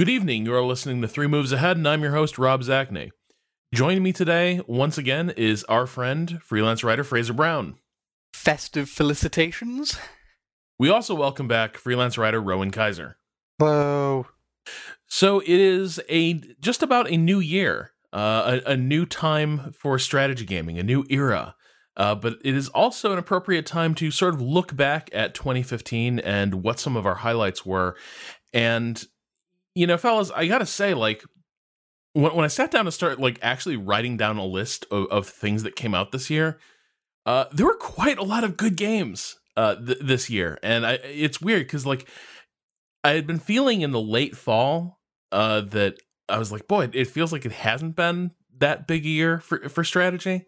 [0.00, 0.46] Good evening.
[0.46, 3.10] You are listening to Three Moves Ahead, and I'm your host, Rob Zacny.
[3.74, 7.74] Joining me today, once again, is our friend, freelance writer Fraser Brown.
[8.32, 9.98] Festive felicitations.
[10.78, 13.18] We also welcome back freelance writer Rowan Kaiser.
[13.58, 14.26] Hello.
[15.06, 19.98] So it is a just about a new year, uh, a, a new time for
[19.98, 21.56] strategy gaming, a new era.
[21.94, 26.20] Uh, but it is also an appropriate time to sort of look back at 2015
[26.20, 27.96] and what some of our highlights were.
[28.54, 29.04] And,
[29.80, 31.24] you know, fellas, I got to say, like,
[32.12, 35.26] when, when I sat down to start, like, actually writing down a list of, of
[35.26, 36.58] things that came out this year,
[37.24, 40.58] uh, there were quite a lot of good games uh, th- this year.
[40.62, 42.06] And I, it's weird because, like,
[43.02, 45.00] I had been feeling in the late fall
[45.32, 45.94] uh, that
[46.28, 49.66] I was like, boy, it feels like it hasn't been that big a year for,
[49.70, 50.44] for strategy.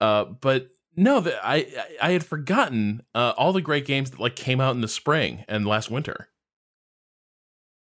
[0.00, 1.66] Uh, but no, that I
[2.00, 5.44] I had forgotten uh, all the great games that like came out in the spring
[5.48, 6.28] and last winter.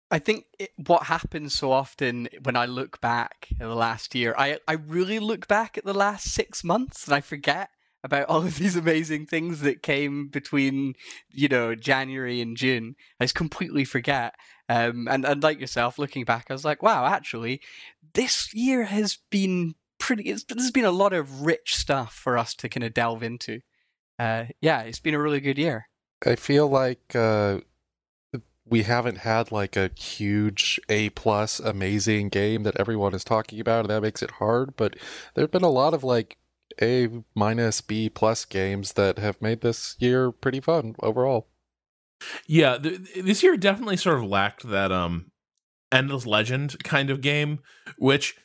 [0.10, 4.34] I think it, what happens so often when I look back at the last year,
[4.38, 7.70] I I really look back at the last six months and I forget
[8.04, 10.94] about all of these amazing things that came between
[11.30, 12.96] you know January and June.
[13.20, 14.36] I just completely forget.
[14.70, 17.62] Um, and and like yourself, looking back, I was like, wow, actually,
[18.14, 20.24] this year has been pretty.
[20.24, 23.62] It's, there's been a lot of rich stuff for us to kind of delve into.
[24.20, 25.88] Uh, yeah, it's been a really good year.
[26.26, 27.60] I feel like uh,
[28.70, 33.82] we haven't had like a huge A plus amazing game that everyone is talking about,
[33.82, 34.76] and that makes it hard.
[34.76, 34.96] But
[35.34, 36.38] there've been a lot of like
[36.82, 41.48] A minus B plus games that have made this year pretty fun overall.
[42.48, 45.32] Yeah, th- this year definitely sort of lacked that um
[45.92, 47.60] endless legend kind of game,
[47.98, 48.36] which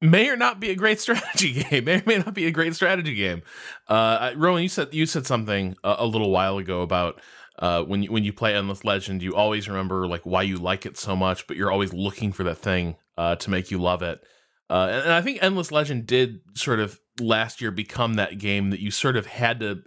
[0.00, 1.84] may or not be a great strategy game.
[1.84, 3.42] May or may not be a great strategy game.
[3.88, 7.20] Uh, Rowan, you said you said something a, a little while ago about
[7.62, 10.84] uh, when you, when you play Endless Legend, you always remember like why you like
[10.84, 14.02] it so much, but you're always looking for that thing uh, to make you love
[14.02, 14.20] it.
[14.68, 18.70] Uh, and, and I think Endless Legend did sort of last year become that game
[18.70, 19.82] that you sort of had to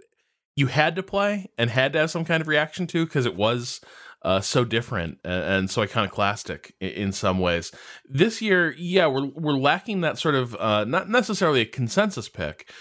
[0.54, 3.36] you had to play and had to have some kind of reaction to because it
[3.36, 3.82] was
[4.22, 7.70] uh, so different and, and so iconoclastic in, in, some ways.
[8.08, 12.72] This year, yeah, we're we're lacking that sort of uh, not necessarily a consensus pick,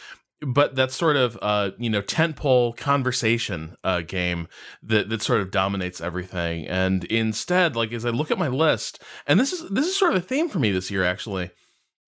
[0.45, 4.47] but that sort of uh, you know tentpole conversation uh, game
[4.83, 6.67] that that sort of dominates everything.
[6.67, 10.15] And instead, like as I look at my list, and this is this is sort
[10.15, 11.49] of a theme for me this year actually.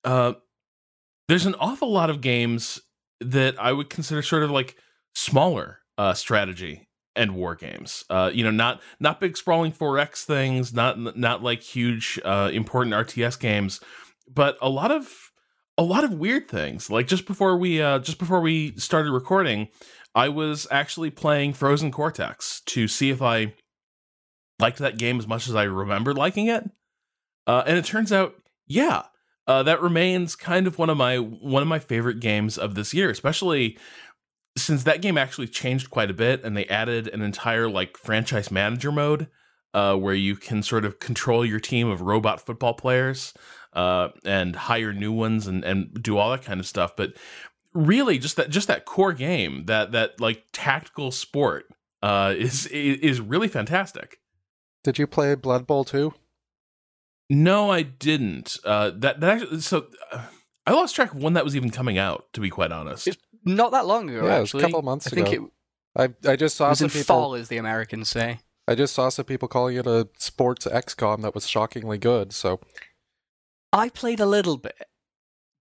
[0.04, 0.34] Uh,
[1.28, 2.80] there's an awful lot of games
[3.20, 4.78] that I would consider sort of like
[5.14, 8.06] smaller uh, strategy and war games.
[8.10, 12.96] Uh, you know, not not big sprawling 4X things, not not like huge uh, important
[12.96, 13.82] RTS games,
[14.32, 15.32] but a lot of
[15.78, 16.90] a lot of weird things.
[16.90, 19.70] Like just before we uh, just before we started recording,
[20.16, 23.54] I was actually playing Frozen Cortex to see if I
[24.60, 26.70] liked that game as much as I remembered liking it.
[27.46, 28.36] Uh, and it turns out,
[28.66, 29.04] yeah,
[29.46, 32.94] uh, that remains kind of one of my one of my favorite games of this
[32.94, 33.78] year, especially
[34.58, 38.50] since that game actually changed quite a bit and they added an entire like franchise
[38.50, 39.28] manager mode
[39.74, 43.34] uh, where you can sort of control your team of robot football players
[43.74, 47.14] uh, and hire new ones and, and do all that kind of stuff but
[47.74, 51.66] really just that just that core game that that like tactical sport
[52.02, 54.20] uh, is is really fantastic
[54.84, 56.14] did you play blood bowl 2
[57.30, 60.22] no i didn't uh, that, that actually, so uh,
[60.66, 63.18] i lost track of when that was even coming out to be quite honest it's
[63.46, 64.26] not that long ago.
[64.26, 64.40] Yeah, actually.
[64.40, 65.30] it was a couple months I ago.
[65.30, 65.52] think it
[66.26, 67.04] I I just saw was some in people.
[67.06, 68.40] fall, as the Americans say.
[68.68, 72.34] I just saw some people calling it a sports XCOM that was shockingly good.
[72.34, 72.60] So
[73.74, 74.88] I played a little bit,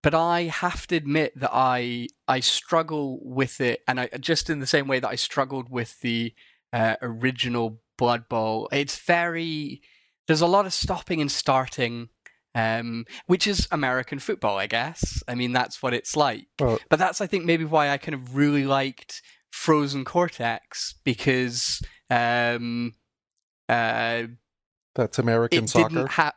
[0.03, 4.61] but I have to admit that I I struggle with it, and I just in
[4.61, 6.34] the same way that I struggled with the
[6.72, 8.69] uh, original Blood Bowl.
[8.72, 9.83] It's very
[10.27, 12.09] there's a lot of stopping and starting
[12.56, 15.23] um, which is American football, I guess.
[15.28, 16.47] I mean, that's what it's like.
[16.59, 21.83] Well, but that's, I think, maybe why I kind of really liked Frozen Cortex because
[22.09, 22.94] um,
[23.69, 24.23] uh,
[24.94, 26.06] that's American soccer.
[26.06, 26.33] have.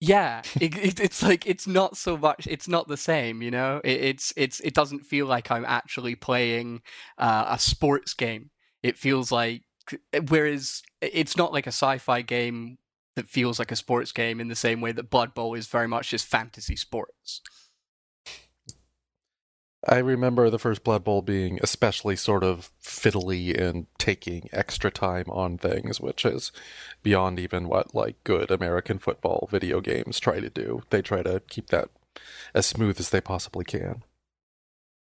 [0.00, 2.46] Yeah, it, it, it's like it's not so much.
[2.46, 3.80] It's not the same, you know.
[3.82, 6.82] It, it's it's it doesn't feel like I'm actually playing
[7.18, 8.50] uh, a sports game.
[8.82, 9.62] It feels like
[10.28, 12.78] whereas it's not like a sci-fi game
[13.16, 15.88] that feels like a sports game in the same way that Blood Bowl is very
[15.88, 17.40] much just fantasy sports.
[19.88, 25.24] I remember the first Blood Bowl being especially sort of fiddly and taking extra time
[25.28, 26.52] on things, which is
[27.02, 30.82] beyond even what like good American football video games try to do.
[30.90, 31.88] They try to keep that
[32.54, 34.02] as smooth as they possibly can.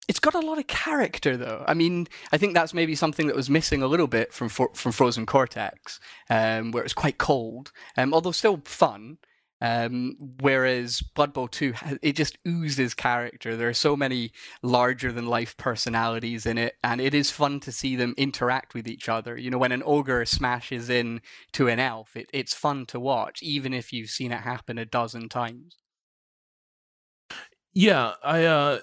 [0.07, 1.63] It's got a lot of character, though.
[1.67, 4.91] I mean, I think that's maybe something that was missing a little bit from from
[4.91, 5.99] Frozen Cortex,
[6.29, 9.17] um, where it's quite cold, um, although still fun.
[9.61, 13.55] Um, whereas Blood Bowl 2, it just oozes character.
[13.55, 14.31] There are so many
[14.63, 18.87] larger than life personalities in it, and it is fun to see them interact with
[18.87, 19.37] each other.
[19.37, 21.21] You know, when an ogre smashes in
[21.53, 24.85] to an elf, it, it's fun to watch, even if you've seen it happen a
[24.85, 25.77] dozen times.
[27.73, 28.79] Yeah, I uh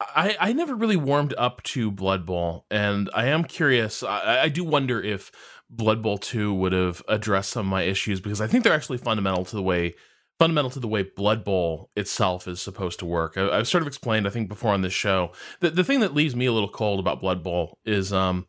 [0.00, 4.02] I I never really warmed up to Blood Bowl, and I am curious.
[4.02, 5.30] I, I do wonder if
[5.70, 8.98] Blood Bowl 2 would have addressed some of my issues because I think they're actually
[8.98, 9.94] fundamental to the way
[10.38, 13.36] fundamental to the way Blood Bowl itself is supposed to work.
[13.36, 15.32] I, have sort of explained, I think, before on this show.
[15.60, 18.46] The the thing that leaves me a little cold about Blood Bowl is um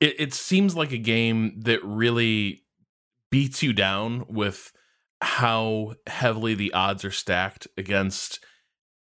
[0.00, 2.62] it, it seems like a game that really
[3.30, 4.72] beats you down with
[5.20, 8.44] how heavily the odds are stacked against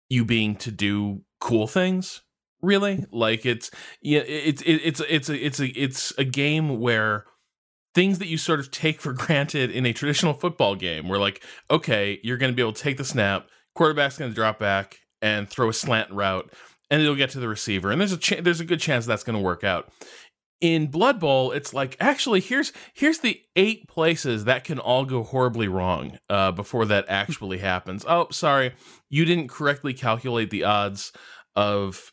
[0.10, 2.22] you being to do cool things
[2.66, 3.06] really?
[3.12, 3.72] Like it's
[4.02, 7.26] yeah it's it's it's a it's a it's a game where
[7.96, 11.44] things that you sort of take for granted in a traditional football game where like
[11.72, 14.98] okay you're going to be able to take the snap quarterback's going to drop back
[15.22, 16.52] and throw a slant route
[16.92, 19.24] and it'll get to the receiver and there's a ch- there's a good chance that's
[19.24, 19.90] going to work out.
[20.62, 25.24] In blood bowl it's like actually here's here's the eight places that can all go
[25.24, 28.06] horribly wrong uh, before that actually happens.
[28.08, 28.74] Oh sorry
[29.10, 31.12] you didn't correctly calculate the odds
[31.56, 32.12] of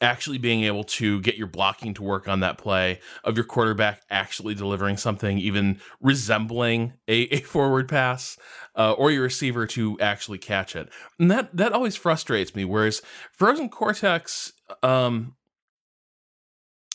[0.00, 4.02] actually being able to get your blocking to work on that play, of your quarterback
[4.10, 8.36] actually delivering something even resembling a, a forward pass,
[8.76, 10.88] uh, or your receiver to actually catch it.
[11.18, 12.64] And that that always frustrates me.
[12.64, 13.02] Whereas
[13.32, 14.52] Frozen Cortex,
[14.82, 15.34] um,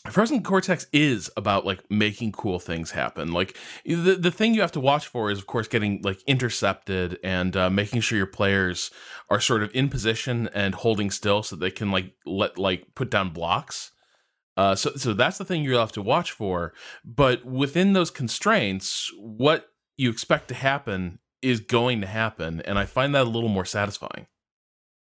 [0.10, 3.32] Frozen Cortex is about like making cool things happen.
[3.32, 7.20] Like the the thing you have to watch for is of course getting like intercepted
[7.24, 8.92] and uh, making sure your players
[9.30, 13.10] are sort of in position and holding still so they can like let like put
[13.10, 13.92] down blocks.
[14.58, 16.74] Uh, so so that's the thing you have to watch for.
[17.04, 22.86] But within those constraints, what you expect to happen is going to happen, and I
[22.86, 24.28] find that a little more satisfying.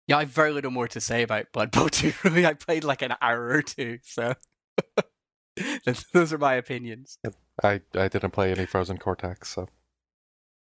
[0.06, 2.12] Yeah, I have very little more to say about Blood Bowl 2.
[2.24, 4.34] Really, I played like an hour or two, so.
[6.12, 7.18] Those are my opinions.
[7.62, 9.68] I, I didn't play any Frozen Cortex, so.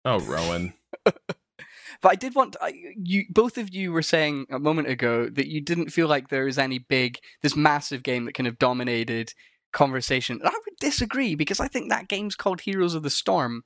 [0.04, 0.74] Oh, Rowan.
[1.04, 1.24] but
[2.04, 3.24] I did want I, you.
[3.30, 6.58] Both of you were saying a moment ago that you didn't feel like there is
[6.58, 9.34] any big, this massive game that kind of dominated
[9.72, 10.38] conversation.
[10.40, 13.64] And I would disagree because I think that game's called Heroes of the Storm.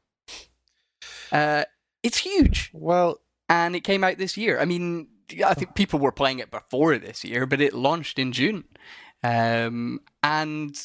[1.32, 1.64] Uh,
[2.02, 2.70] it's huge.
[2.73, 4.61] Well, and it came out this year.
[4.61, 5.08] I mean,
[5.44, 8.64] I think people were playing it before this year, but it launched in June.
[9.24, 10.78] Um, and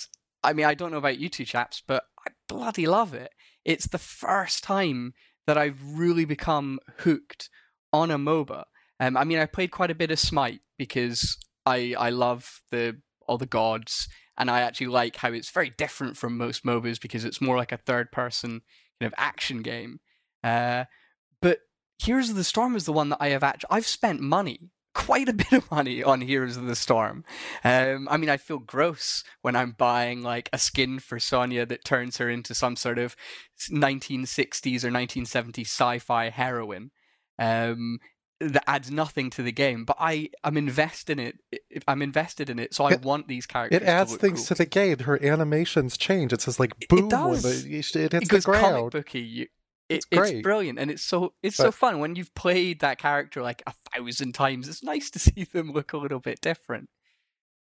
[0.43, 3.31] I mean, I don't know about you two chaps, but I bloody love it.
[3.65, 5.13] It's the first time
[5.45, 7.49] that I've really become hooked
[7.91, 8.63] on a MOBA.
[9.01, 13.01] Um, I mean, I played quite a bit of Smite because I I love the
[13.27, 14.07] all the gods,
[14.37, 17.73] and I actually like how it's very different from most MOBAs because it's more like
[17.73, 18.61] a third person
[18.99, 19.99] kind of action game.
[20.43, 20.85] Uh,
[21.41, 21.59] but
[21.97, 25.29] Heroes of the Storm is the one that I have actually I've spent money quite
[25.29, 27.23] a bit of money on Heroes of the Storm.
[27.63, 31.85] Um, I mean, I feel gross when I'm buying like a skin for Sonya that
[31.85, 33.15] turns her into some sort of
[33.71, 36.91] 1960s or 1970s sci-fi heroine.
[37.37, 37.99] Um,
[38.41, 41.83] that adds nothing to the game, but I am invested in it.
[41.87, 43.81] I'm invested in it, so I it, want these characters.
[43.81, 44.45] It adds to things cool.
[44.47, 44.99] to the game.
[44.99, 46.31] Her animations change.
[46.31, 47.43] It says like boom it does.
[47.63, 48.61] the, it hits the ground.
[48.61, 49.19] Comic booky.
[49.19, 49.47] You,
[49.89, 53.41] it's, it's brilliant and it's so it's but, so fun when you've played that character
[53.41, 54.67] like a thousand times.
[54.67, 56.89] It's nice to see them look a little bit different.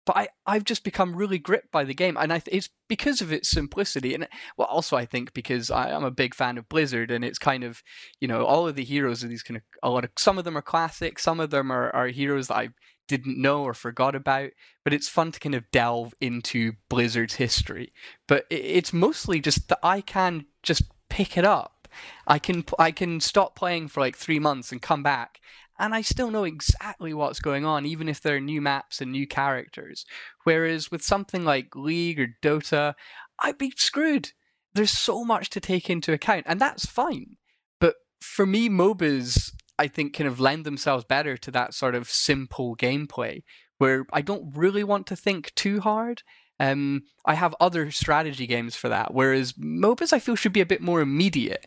[0.05, 3.21] But I, I've just become really gripped by the game, and I th- it's because
[3.21, 6.67] of its simplicity, and well, also I think because I, am a big fan of
[6.67, 7.83] Blizzard, and it's kind of,
[8.19, 10.45] you know, all of the heroes are these kind of a lot of some of
[10.45, 12.69] them are classic, some of them are, are heroes that I
[13.07, 14.49] didn't know or forgot about,
[14.83, 17.93] but it's fun to kind of delve into Blizzard's history.
[18.27, 21.78] But it, it's mostly just that I can just pick it up
[22.27, 25.39] I can I can stop playing for like three months and come back,
[25.77, 29.11] and I still know exactly what's going on, even if there are new maps and
[29.11, 30.05] new characters.
[30.43, 32.95] Whereas with something like League or Dota,
[33.39, 34.31] I'd be screwed.
[34.73, 37.37] There's so much to take into account, and that's fine.
[37.79, 42.09] But for me, MOBAs, I think, kind of lend themselves better to that sort of
[42.09, 43.43] simple gameplay
[43.77, 46.21] where I don't really want to think too hard.
[46.59, 50.65] Um, I have other strategy games for that, whereas MOBAs I feel should be a
[50.65, 51.65] bit more immediate.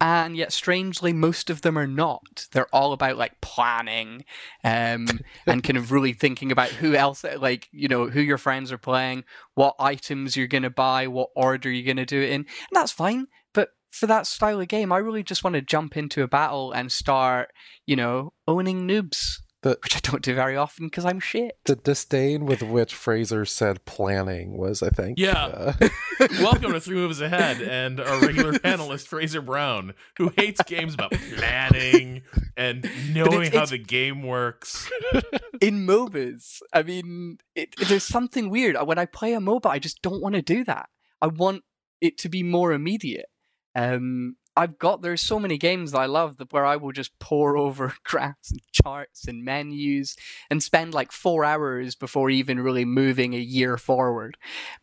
[0.00, 2.46] And yet, strangely, most of them are not.
[2.52, 4.24] They're all about like planning
[4.62, 5.06] um,
[5.46, 8.78] and kind of really thinking about who else, like, you know, who your friends are
[8.78, 9.24] playing,
[9.54, 12.40] what items you're going to buy, what order you're going to do it in.
[12.40, 13.28] And that's fine.
[13.54, 16.72] But for that style of game, I really just want to jump into a battle
[16.72, 17.52] and start,
[17.86, 21.56] you know, owning noobs The- which I don't do very often because I'm shit.
[21.64, 25.18] The disdain with which Fraser said planning was, I think.
[25.18, 25.32] Yeah.
[25.46, 25.72] uh,
[26.40, 31.12] Welcome to Three Moves Ahead and our regular panelist Fraser Brown, who hates games about
[31.12, 32.22] planning
[32.56, 34.88] and knowing how it's- the game works.
[35.62, 36.60] in MOBAs.
[36.72, 38.76] I mean, it, it- there's something weird.
[38.86, 40.88] When I play a MOBA, I just don't want to do that.
[41.22, 41.62] I want
[42.02, 43.26] it to be more immediate.
[43.74, 47.18] Um, I've got there's so many games that I love that where I will just
[47.18, 50.16] pour over graphs and charts and menus
[50.50, 54.36] and spend like four hours before even really moving a year forward.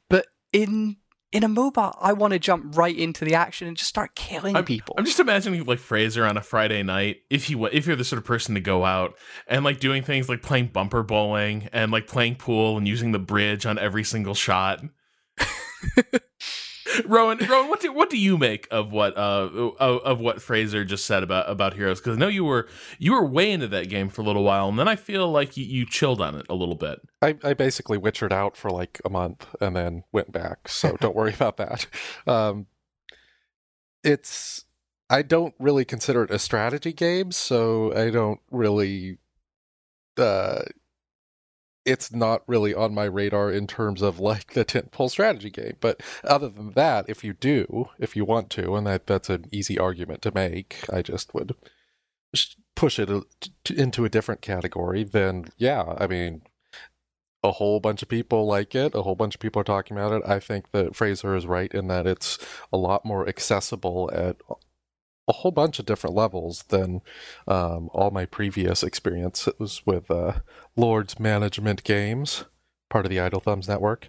[0.09, 0.97] But in
[1.31, 4.53] in a MOBA, I want to jump right into the action and just start killing
[4.65, 4.95] people.
[4.97, 8.03] I'm just imagining like Fraser on a Friday night, if he wa- if you're the
[8.03, 11.89] sort of person to go out and like doing things like playing bumper bowling and
[11.89, 14.83] like playing pool and using the bridge on every single shot.
[17.05, 20.83] Rowan, Rowan, what do what do you make of what uh of, of what Fraser
[20.83, 21.99] just said about about Heroes?
[21.99, 22.67] Because I know you were
[22.99, 25.57] you were way into that game for a little while, and then I feel like
[25.57, 27.01] you, you chilled on it a little bit.
[27.21, 31.15] I, I basically witchered out for like a month and then went back, so don't
[31.15, 31.87] worry about that.
[32.27, 32.67] Um,
[34.03, 34.65] it's
[35.09, 39.17] I don't really consider it a strategy game, so I don't really.
[40.17, 40.63] Uh,
[41.85, 45.77] it's not really on my radar in terms of like the tentpole strategy game.
[45.79, 49.45] But other than that, if you do, if you want to, and that that's an
[49.51, 51.55] easy argument to make, I just would
[52.75, 53.09] push it
[53.69, 55.03] into a different category.
[55.03, 56.43] Then yeah, I mean,
[57.43, 58.93] a whole bunch of people like it.
[58.93, 60.21] A whole bunch of people are talking about it.
[60.27, 62.37] I think that Fraser is right in that it's
[62.71, 64.37] a lot more accessible at
[65.27, 67.01] a whole bunch of different levels than
[67.47, 70.39] um, all my previous experiences with uh,
[70.75, 72.45] Lord's Management Games,
[72.89, 74.07] part of the Idle Thumbs Network.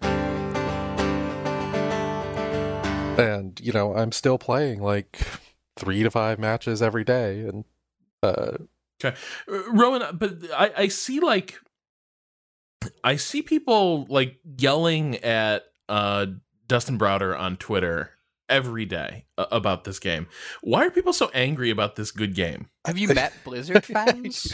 [3.19, 5.19] And you know, I'm still playing like
[5.77, 7.65] three to five matches every day, and
[8.23, 8.57] uh,
[9.05, 9.13] Uh,
[9.49, 11.61] Rowan, but I, I see like
[13.03, 16.27] I see people like yelling at uh
[16.69, 18.13] Dustin Browder on Twitter
[18.53, 20.27] every day uh, about this game.
[20.61, 22.69] Why are people so angry about this good game?
[22.87, 24.53] Have you met Blizzard fans?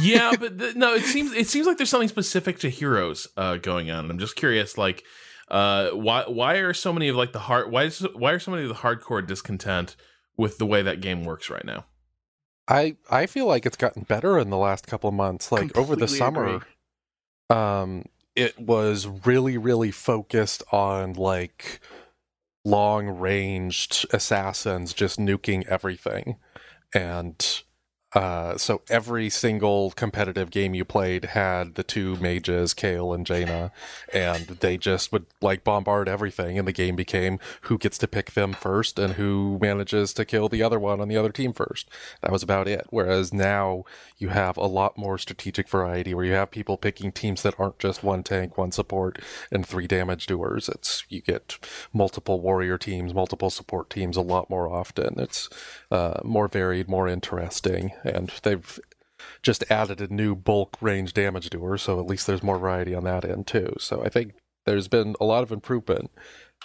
[0.00, 3.56] Yeah, but th- no, it seems it seems like there's something specific to Heroes uh,
[3.56, 5.04] going on, and I'm just curious, like,
[5.48, 8.50] uh, why why are so many of like the hard why is why are so
[8.50, 9.96] many of the hardcore discontent
[10.36, 11.84] with the way that game works right now?
[12.68, 15.52] I I feel like it's gotten better in the last couple of months.
[15.52, 16.66] Like over the summer, agree.
[17.50, 18.04] um,
[18.34, 21.80] it was really really focused on like
[22.64, 26.36] long ranged assassins just nuking everything,
[26.94, 27.62] and
[28.14, 33.72] uh, so every single competitive game you played had the two mages, Kael and Jaina,
[34.12, 38.32] and they just would like bombard everything, and the game became who gets to pick
[38.32, 41.88] them first and who manages to kill the other one on the other team first.
[42.20, 42.86] That was about it.
[42.90, 43.84] Whereas now
[44.18, 47.78] you have a lot more strategic variety where you have people picking teams that aren't
[47.78, 49.18] just one tank, one support,
[49.50, 50.68] and three damage doers.
[50.68, 51.58] It's you get
[51.92, 55.18] multiple warrior teams, multiple support teams a lot more often.
[55.18, 55.48] It's
[55.90, 58.78] uh, more varied, more interesting, and they've
[59.42, 63.04] just added a new bulk range damage doer, so at least there's more variety on
[63.04, 63.74] that end too.
[63.78, 64.34] So I think
[64.66, 66.10] there's been a lot of improvement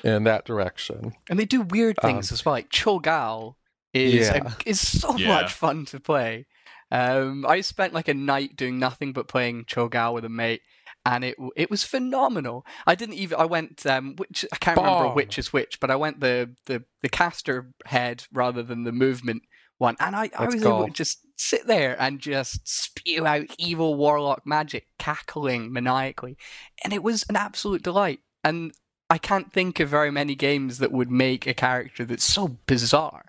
[0.03, 1.13] in that direction.
[1.29, 2.53] And they do weird things as well.
[2.53, 3.56] Like Cho'Gall
[3.94, 4.53] is Um, Yeah.
[4.65, 5.27] is so Yeah.
[5.27, 6.46] much fun to play.
[6.91, 10.62] Um, I spent like a night doing nothing but playing Cho'Gall with a mate,
[11.06, 12.65] and it it was phenomenal.
[12.86, 15.96] I didn't even I went um which I can't remember which is which, but I
[15.96, 19.44] went the the the caster head rather than the movement
[19.77, 23.46] one, and I I Let's was able to just sit there and just spew out
[23.58, 26.38] evil warlock magic, cackling maniacally,
[26.84, 28.20] and it was an absolute delight.
[28.44, 28.74] And
[29.10, 33.25] I can't think of very many games that would make a character that's so bizarre.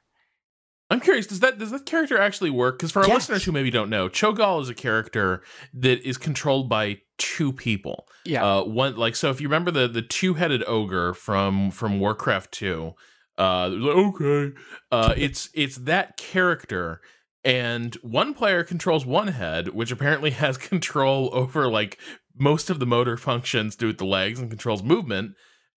[0.90, 2.78] I'm curious, does that does that character actually work?
[2.78, 3.14] Because for our Yes.
[3.16, 5.42] listeners who maybe don't know, Cho'Gall is a character
[5.74, 8.08] that is controlled by two people.
[8.24, 8.42] Yeah.
[8.44, 12.52] Uh, one like so if you remember the the two headed ogre from from Warcraft
[12.52, 12.94] two,
[13.36, 14.54] uh, like, okay,
[14.90, 17.02] uh, it's it's that character.
[17.48, 21.98] And one player controls one head, which apparently has control over like
[22.36, 25.32] most of the motor functions, do with the legs and controls movement.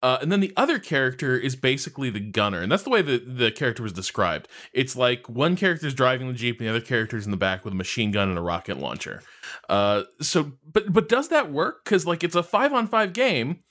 [0.03, 3.19] Uh, and then the other character is basically the gunner, and that's the way the
[3.19, 4.47] the character was described.
[4.73, 7.75] It's like one character's driving the jeep, and the other character's in the back with
[7.75, 9.23] a machine gun and a rocket launcher.
[9.69, 11.85] Uh, so, but but does that work?
[11.85, 13.65] Because like it's a five on five game,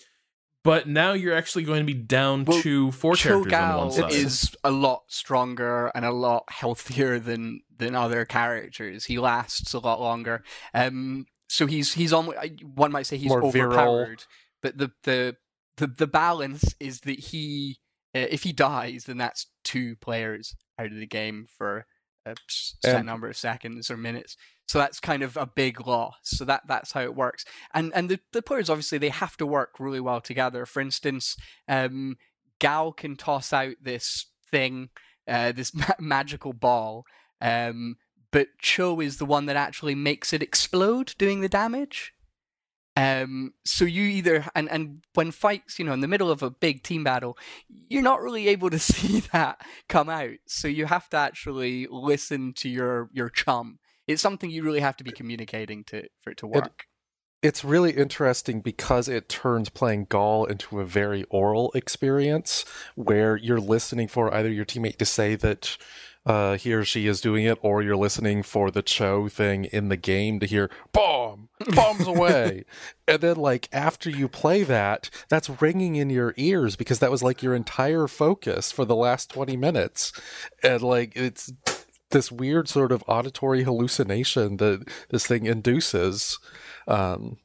[0.65, 4.11] but now you're actually going to be down Well, to four characters on one side.
[4.11, 9.05] is a lot stronger and a lot healthier than than other characters.
[9.05, 10.43] He lasts a lot longer.
[10.73, 12.27] Um, so he's he's on.
[12.75, 13.73] One might say he's More virile.
[13.73, 14.23] overpowered,
[14.61, 15.35] but the the
[15.77, 17.79] the the balance is that he
[18.15, 21.85] uh, if he dies, then that's two players out of the game for
[22.25, 24.35] a set number of seconds or minutes.
[24.67, 26.15] So that's kind of a big loss.
[26.23, 27.45] So that that's how it works.
[27.73, 30.65] And and the, the players obviously they have to work really well together.
[30.65, 31.37] For instance,
[31.69, 32.17] um,
[32.59, 34.89] Gall can toss out this thing,
[35.27, 37.05] uh, this ma- magical ball,
[37.41, 37.97] um,
[38.31, 42.13] but Cho is the one that actually makes it explode, doing the damage.
[42.97, 46.49] Um, so you either and and when fights, you know, in the middle of a
[46.49, 47.37] big team battle,
[47.69, 50.37] you're not really able to see that come out.
[50.47, 53.77] So you have to actually listen to your your chum.
[54.07, 56.85] It's something you really have to be communicating to for it to work.
[57.43, 62.65] It, it's really interesting because it turns playing Gall into a very oral experience
[62.95, 65.77] where you're listening for either your teammate to say that
[66.27, 69.87] uh, he or she is doing it, or you're listening for the Cho thing in
[69.87, 72.65] the game to hear bomb, bombs away.
[73.07, 77.23] and then, like, after you play that, that's ringing in your ears because that was
[77.23, 80.11] like your entire focus for the last 20 minutes.
[80.61, 81.53] And, like, it's
[82.11, 86.39] this weird sort of auditory hallucination that this thing induces.
[86.89, 87.37] Um,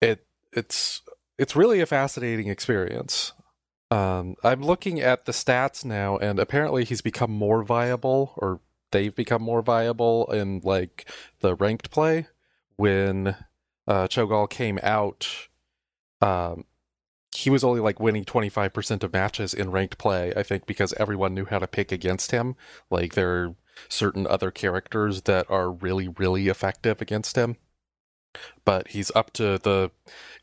[0.00, 1.02] it, it's,
[1.36, 3.32] it's really a fascinating experience.
[3.92, 9.14] Um, I'm looking at the stats now, and apparently he's become more viable, or they've
[9.14, 11.06] become more viable in like
[11.40, 12.26] the ranked play.
[12.76, 13.36] When
[13.86, 15.28] uh, Cho'Gall came out,
[16.22, 16.64] um,
[17.36, 21.34] he was only like winning 25% of matches in ranked play, I think, because everyone
[21.34, 22.56] knew how to pick against him.
[22.88, 23.54] Like, there are
[23.90, 27.58] certain other characters that are really, really effective against him
[28.64, 29.90] but he's up to the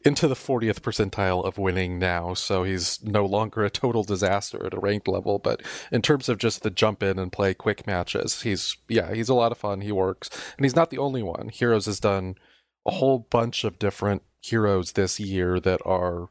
[0.05, 4.74] into the 40th percentile of winning now so he's no longer a total disaster at
[4.74, 8.43] a ranked level but in terms of just the jump in and play quick matches
[8.43, 11.50] he's yeah he's a lot of fun he works and he's not the only one.
[11.50, 12.36] Heroes has done
[12.86, 16.29] a whole bunch of different heroes this year that are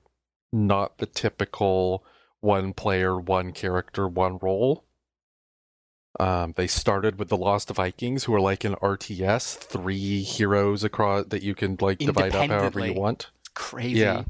[0.52, 2.04] not the typical
[2.40, 4.84] one player one character one role
[6.18, 11.26] um, they started with the Lost Vikings, who are like an RTS, three heroes across
[11.26, 13.30] that you can like divide up however you want.
[13.54, 14.00] Crazy.
[14.00, 14.24] Yeah.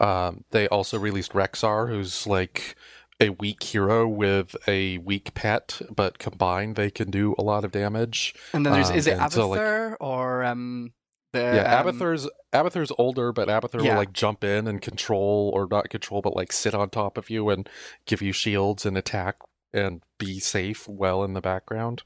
[0.00, 2.76] Um, they also released Rexxar, who's like
[3.20, 7.72] a weak hero with a weak pet, but combined they can do a lot of
[7.72, 8.32] damage.
[8.52, 10.92] And then there's Um, is it Abathur so, like- or um
[11.32, 13.90] the yeah, um, Abathur's Abathur's older, but Abathur Yeah.
[13.92, 17.28] will like jump in and control, or not control, but like sit on top of
[17.28, 17.68] you and
[18.06, 19.36] give you shields and attack
[19.72, 22.02] and be safe well in the background.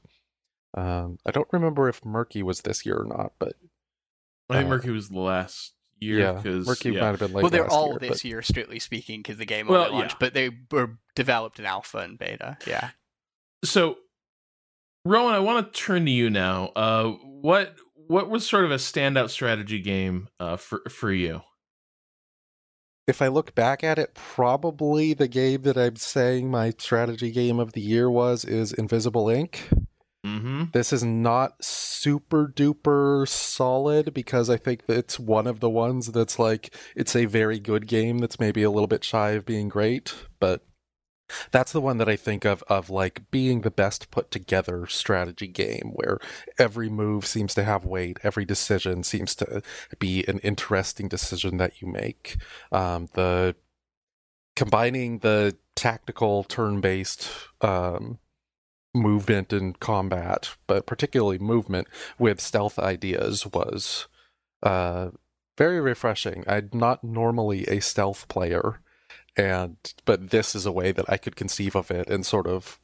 [0.75, 3.53] Um, I don't remember if Murky was this year or not, but
[4.49, 7.01] I think Uh, Murky was the last year yeah, because Murky yeah.
[7.01, 7.43] might have been late.
[7.43, 9.93] well, they're last all year, this but- year, strictly speaking, because the game Well, only
[9.99, 10.17] launched, yeah.
[10.19, 12.57] but they were developed in alpha and beta.
[12.67, 12.89] Yeah.
[13.63, 13.97] So,
[15.05, 16.71] Rowan, I want to turn to you now.
[16.75, 21.41] Uh, what what was sort of a standout strategy game uh, for for you?
[23.05, 27.59] If I look back at it, probably the game that I'm saying my strategy game
[27.59, 29.59] of the year was is Invisible Inc.
[30.25, 30.65] Mm-hmm.
[30.71, 36.07] This is not super duper solid because I think that it's one of the ones
[36.07, 39.67] that's like it's a very good game that's maybe a little bit shy of being
[39.67, 40.65] great, but
[41.51, 45.47] that's the one that I think of of like being the best put together strategy
[45.47, 46.19] game where
[46.59, 49.61] every move seems to have weight, every decision seems to
[49.99, 52.37] be an interesting decision that you make.
[52.71, 53.55] Um, the
[54.55, 57.27] combining the tactical turn-based
[57.61, 58.19] um,
[58.93, 61.87] movement and combat, but particularly movement
[62.19, 64.07] with stealth ideas was
[64.61, 65.09] uh,
[65.57, 66.43] very refreshing.
[66.47, 68.79] I'm not normally a stealth player,
[69.35, 72.79] and but this is a way that I could conceive of it and sort of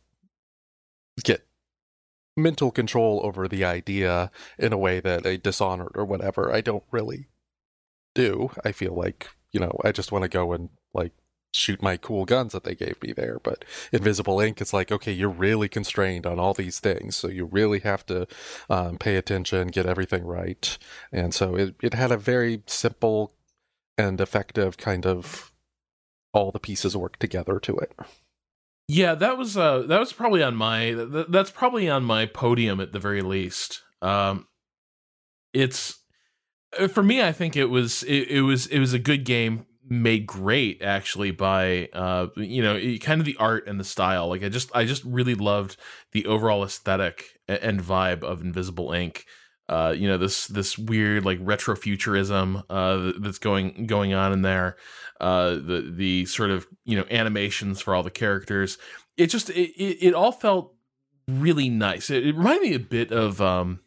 [1.24, 1.46] get
[2.38, 6.84] mental control over the idea in a way that a dishonored or whatever I don't
[6.92, 7.28] really
[8.16, 8.52] do.
[8.64, 11.12] I feel like you know I just want to go and like
[11.52, 13.40] shoot my cool guns that they gave me there.
[13.42, 17.16] But Invisible Inc, it's like, okay, you're really constrained on all these things.
[17.16, 18.28] So you really have to
[18.70, 20.78] um, pay attention, get everything right.
[21.12, 23.34] And so it, it had a very simple
[23.98, 25.52] and effective kind of
[26.34, 27.94] all the pieces work together to it.
[28.88, 32.80] Yeah, that was uh that was probably on my th- that's probably on my podium
[32.80, 33.84] at the very least.
[34.02, 34.48] Um
[35.54, 36.00] it's
[36.80, 39.66] uh, for me I think it was it, it was it was a good game
[39.88, 44.28] made great actually by uh you know kind of the art and the style.
[44.28, 45.78] Like I just I just really loved
[46.12, 49.24] the overall aesthetic and vibe of Invisible Inc.
[49.68, 54.76] Uh, you know this this weird like retrofuturism uh, that's going going on in there
[55.20, 58.78] uh the the sort of you know animations for all the characters
[59.18, 60.74] it just it, it, it all felt
[61.28, 63.80] really nice it, it reminded me a bit of um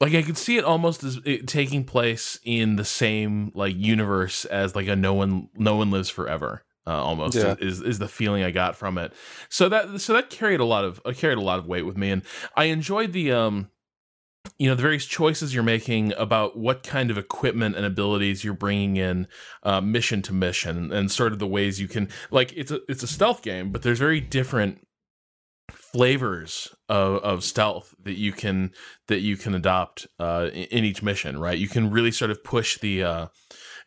[0.00, 4.44] like i could see it almost as it taking place in the same like universe
[4.46, 7.54] as like a no one no one lives forever uh, almost Yeah.
[7.60, 9.12] is is the feeling I got from it.
[9.50, 11.98] So that so that carried a lot of uh, carried a lot of weight with
[11.98, 12.22] me, and
[12.56, 13.68] I enjoyed the um
[14.58, 18.54] you know the various choices you're making about what kind of equipment and abilities you're
[18.54, 19.26] bringing in
[19.62, 23.02] uh, mission to mission and sort of the ways you can like it's a it's
[23.02, 24.80] a stealth game but there's very different
[25.70, 28.72] flavors of, of stealth that you can
[29.06, 31.58] that you can adopt uh, in, each mission right?
[31.58, 33.26] You can really sort of push the uh,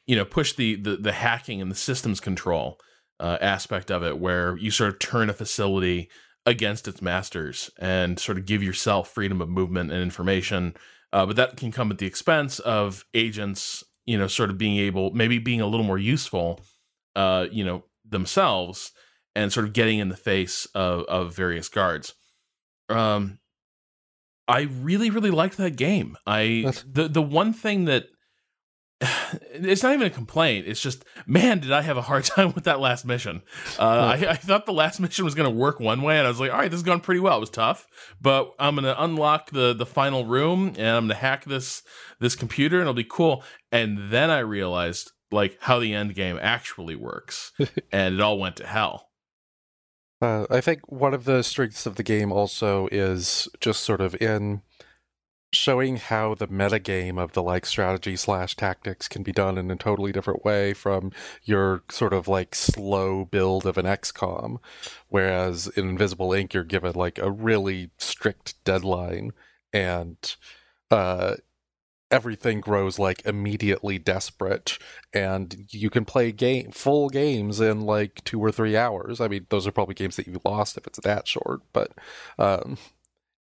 [0.06, 2.80] you know push the, the the hacking and the systems control
[3.20, 6.10] uh, aspect of it where you sort of turn a facility
[6.46, 10.76] against its masters and sort of give yourself freedom of movement and information.
[11.14, 14.78] Uh, but that can come at the expense of agents, you know, sort of being
[14.78, 16.62] able, maybe being a little more useful,
[17.16, 18.92] uh, you know, themselves
[19.36, 22.14] and sort of getting in the face of, of various guards.
[22.90, 23.40] Um,
[24.48, 26.18] I really, really liked that game.
[26.28, 28.08] I the the one thing that
[29.54, 30.68] it's not even a complaint.
[30.68, 33.42] It's just, man, did I have a hard time with that last mission.
[33.80, 36.30] Uh, I, I thought the last mission was going to work one way, and I
[36.30, 37.38] was like, all right, this is going pretty well.
[37.38, 37.88] It was tough,
[38.22, 41.84] but I'm going to unlock the the final room, and I'm going to hack this
[42.20, 43.44] this computer, and it'll be cool.
[43.72, 47.52] And then I realized like how the end game actually works,
[47.92, 49.08] and it all went to hell.
[50.22, 54.14] Uh, I think one of the strengths of the game also is just sort of
[54.22, 54.62] in
[55.54, 59.76] showing how the metagame of the like strategy slash tactics can be done in a
[59.76, 61.12] totally different way from
[61.44, 64.58] your sort of like slow build of an XCOM.
[65.10, 69.32] Whereas in Invisible Inc, you're given like a really strict deadline
[69.74, 70.36] and
[70.90, 71.36] uh,
[72.10, 74.78] everything grows like immediately desperate
[75.14, 79.20] and you can play game full games in like two or three hours.
[79.22, 81.92] I mean, those are probably games that you lost if it's that short, but
[82.40, 82.78] um,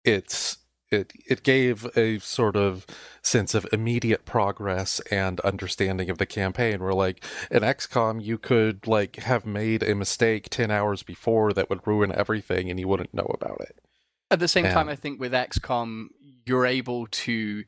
[0.06, 0.58] it's
[0.90, 2.86] it it gave a sort of
[3.22, 6.82] sense of immediate progress and understanding of the campaign.
[6.82, 11.70] Where like in XCOM, you could like have made a mistake ten hours before that
[11.70, 13.80] would ruin everything, and you wouldn't know about it.
[14.30, 16.08] At the same time, I think with XCOM,
[16.46, 17.64] you're able to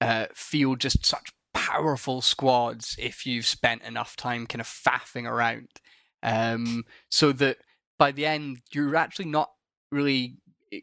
[0.00, 5.68] uh, field just such powerful squads if you've spent enough time kind of faffing around.
[6.22, 7.58] Um, so that
[7.98, 9.50] by the end, you're actually not
[9.92, 10.38] really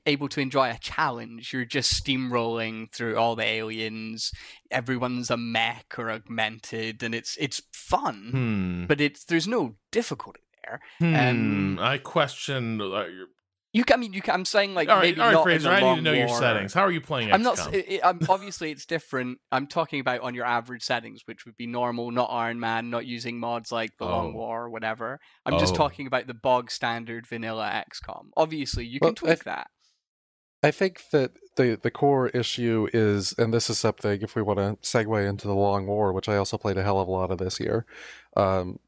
[0.05, 1.51] able to enjoy a challenge.
[1.53, 4.31] You're just steamrolling through all the aliens.
[4.71, 8.85] Everyone's a mech or augmented, and it's it's fun, Hmm.
[8.87, 10.81] but it's there's no difficulty there.
[10.99, 11.15] Hmm.
[11.15, 12.81] Um, I question.
[12.81, 13.27] Uh, your,
[13.73, 14.21] You, can, I mean, you.
[14.21, 15.69] Can, I'm saying like all right, maybe all right, not in Fraser.
[15.69, 16.73] the I need to long know your settings.
[16.73, 17.33] How are you playing?
[17.33, 17.57] I'm not.
[17.57, 17.75] XCOM?
[17.75, 19.39] s- i- I'm, obviously, it's different.
[19.51, 23.05] I'm talking about on your average settings, which would be normal, not Iron Man, not
[23.05, 24.37] using mods like the Long Oh.
[24.37, 25.19] War or whatever.
[25.45, 25.77] I'm just Oh.
[25.77, 28.27] talking about the bog standard vanilla XCOM.
[28.37, 29.67] Obviously, you Well, can I- tweak that.
[30.65, 34.57] I think that the the core issue is, and this is something if we want
[34.57, 37.29] to segue into the Long War, which I also played a hell of a lot
[37.29, 37.85] of this year,
[38.35, 38.79] um,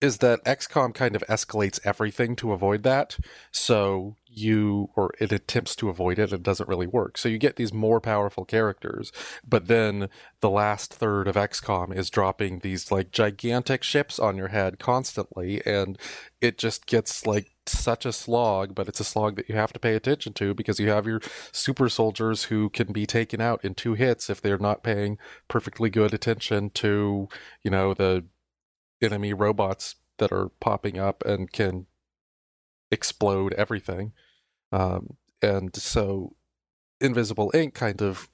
[0.00, 3.18] is that XCOM kind of escalates everything to avoid that.
[3.50, 7.18] So you, or it attempts to avoid it, and doesn't really work.
[7.18, 9.12] So you get these more powerful characters,
[9.46, 10.08] but then
[10.40, 15.64] the last third of XCOM is dropping these like gigantic ships on your head constantly,
[15.66, 15.98] and
[16.40, 19.80] it just gets like such a slog, but it's a slog that you have to
[19.80, 21.20] pay attention to because you have your
[21.52, 25.90] super soldiers who can be taken out in two hits if they're not paying perfectly
[25.90, 27.28] good attention to,
[27.62, 28.24] you know, the
[29.02, 31.86] enemy robots that are popping up and can
[32.90, 34.12] explode everything.
[34.72, 36.34] Um, and so
[37.00, 38.28] Invisible Inc kind of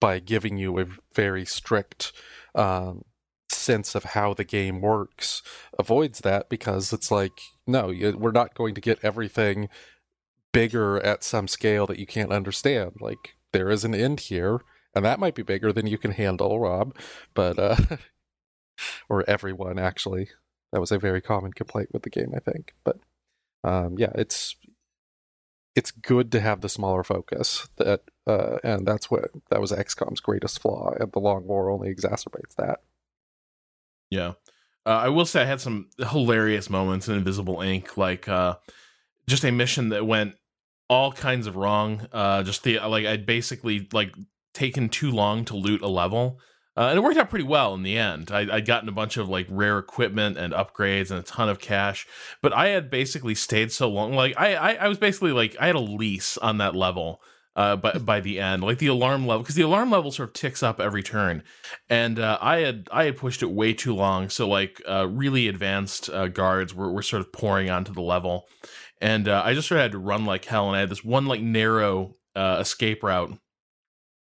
[0.00, 2.12] by giving you a very strict
[2.54, 3.04] um,
[3.48, 5.42] sense of how the game works
[5.78, 9.68] avoids that because it's like no we're not going to get everything
[10.52, 14.60] bigger at some scale that you can't understand like there is an end here
[14.94, 16.94] and that might be bigger than you can handle rob
[17.34, 17.76] but uh
[19.08, 20.28] or everyone actually
[20.72, 22.98] that was a very common complaint with the game i think but
[23.68, 24.56] um yeah it's
[25.76, 30.20] it's good to have the smaller focus that uh and that's what that was xcom's
[30.20, 32.80] greatest flaw and the long war only exacerbates that
[34.10, 34.32] Yeah.
[34.86, 38.56] Uh, I will say I had some hilarious moments in Invisible Inc, like uh,
[39.28, 40.36] just a mission that went
[40.88, 42.06] all kinds of wrong.
[42.10, 44.14] Uh, just the like I'd basically like
[44.54, 46.40] taken too long to loot a level,
[46.78, 48.30] uh, and it worked out pretty well in the end.
[48.30, 51.58] I, I'd gotten a bunch of like rare equipment and upgrades and a ton of
[51.58, 52.06] cash,
[52.40, 54.12] but I had basically stayed so long.
[54.12, 57.20] Like I, I, I was basically like I had a lease on that level.
[57.56, 60.32] Uh, by by the end, like the alarm level, because the alarm level sort of
[60.32, 61.42] ticks up every turn,
[61.90, 64.28] and uh, I had I had pushed it way too long.
[64.28, 68.46] So like uh, really advanced uh, guards were were sort of pouring onto the level,
[69.00, 70.68] and uh, I just sort of had to run like hell.
[70.68, 73.36] And I had this one like narrow escape route,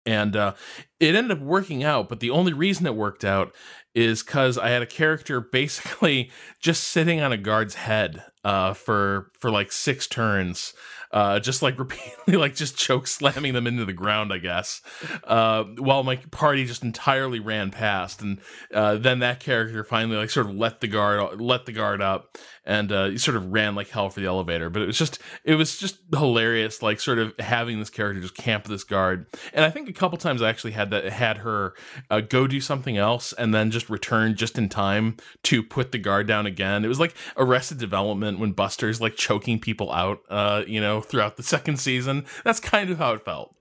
[0.07, 0.53] and uh,
[0.99, 2.07] it ended up working out.
[2.07, 3.53] But the only reason it worked out
[3.93, 9.29] is because I had a character basically just sitting on a guard's head uh, for
[9.37, 10.73] for like six turns,
[11.11, 14.81] uh, just like repeatedly, like just choke slamming them into the ground, I guess,
[15.23, 18.39] uh, while my party just entirely ran past, and
[18.73, 22.37] uh, then that character finally like sort of let the guard let the guard up,
[22.65, 24.69] and uh, sort of ran like hell for the elevator.
[24.69, 28.35] But it was just it was just hilarious, like sort of having this character just
[28.35, 31.73] camp this guard, and I think a couple times I actually had that had her
[32.09, 35.97] uh, go do something else and then just return just in time to put the
[35.97, 36.83] guard down again.
[36.83, 41.37] It was like Arrested Development when Buster's like choking people out, uh, you know, throughout
[41.37, 42.25] the second season.
[42.43, 43.55] That's kind of how it felt.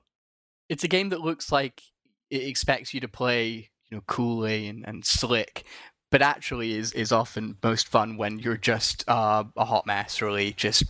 [0.68, 1.82] It's a game that looks like
[2.30, 5.64] it expects you to play, you know, coolly and, and slick,
[6.10, 10.52] but actually is is often most fun when you're just uh, a hot mess, really,
[10.52, 10.84] just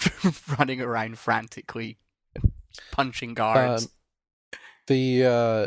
[0.58, 1.98] running around frantically,
[2.92, 3.84] punching guards.
[3.84, 3.90] Um,
[4.86, 5.66] the uh,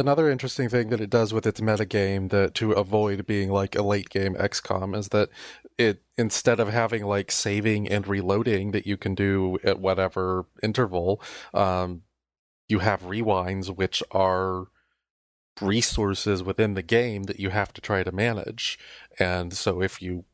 [0.00, 3.82] another interesting thing that it does with its metagame that to avoid being like a
[3.82, 5.28] late game XCOM is that
[5.78, 11.22] it instead of having like saving and reloading that you can do at whatever interval,
[11.54, 12.02] um,
[12.68, 14.66] you have rewinds which are
[15.60, 18.78] resources within the game that you have to try to manage.
[19.18, 20.24] And so if you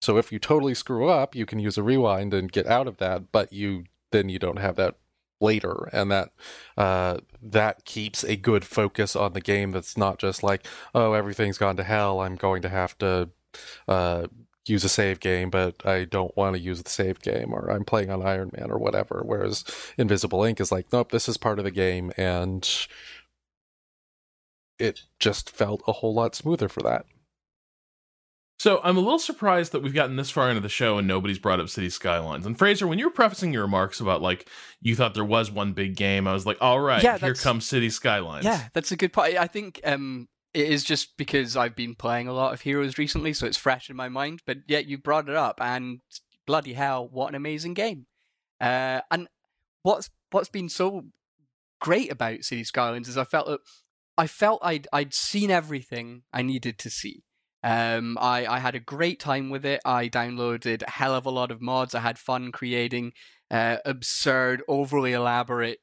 [0.00, 2.98] so if you totally screw up, you can use a rewind and get out of
[2.98, 4.96] that, but you then you don't have that
[5.40, 6.30] later and that
[6.76, 11.58] uh, that keeps a good focus on the game that's not just like oh everything's
[11.58, 13.28] gone to hell i'm going to have to
[13.86, 14.26] uh,
[14.66, 17.84] use a save game but i don't want to use the save game or i'm
[17.84, 19.64] playing on iron man or whatever whereas
[19.96, 22.86] invisible inc is like nope this is part of the game and
[24.78, 27.06] it just felt a whole lot smoother for that
[28.58, 31.38] so I'm a little surprised that we've gotten this far into the show and nobody's
[31.38, 32.44] brought up City Skylines.
[32.44, 34.48] And Fraser, when you were prefacing your remarks about like
[34.80, 37.66] you thought there was one big game, I was like, all right, Yeah, here comes
[37.66, 38.44] City Skylines.
[38.44, 39.36] Yeah, that's a good point.
[39.36, 43.32] I think um, it is just because I've been playing a lot of Heroes recently,
[43.32, 44.42] so it's fresh in my mind.
[44.44, 46.00] But yet you brought it up, and
[46.46, 48.06] bloody hell, what an amazing game!
[48.60, 49.28] Uh, and
[49.82, 51.04] what's what's been so
[51.80, 53.60] great about City Skylines is I felt that
[54.16, 57.22] I felt I'd I'd seen everything I needed to see.
[57.68, 59.82] Um, I, I had a great time with it.
[59.84, 61.94] I downloaded a hell of a lot of mods.
[61.94, 63.12] I had fun creating
[63.50, 65.80] uh, absurd, overly elaborate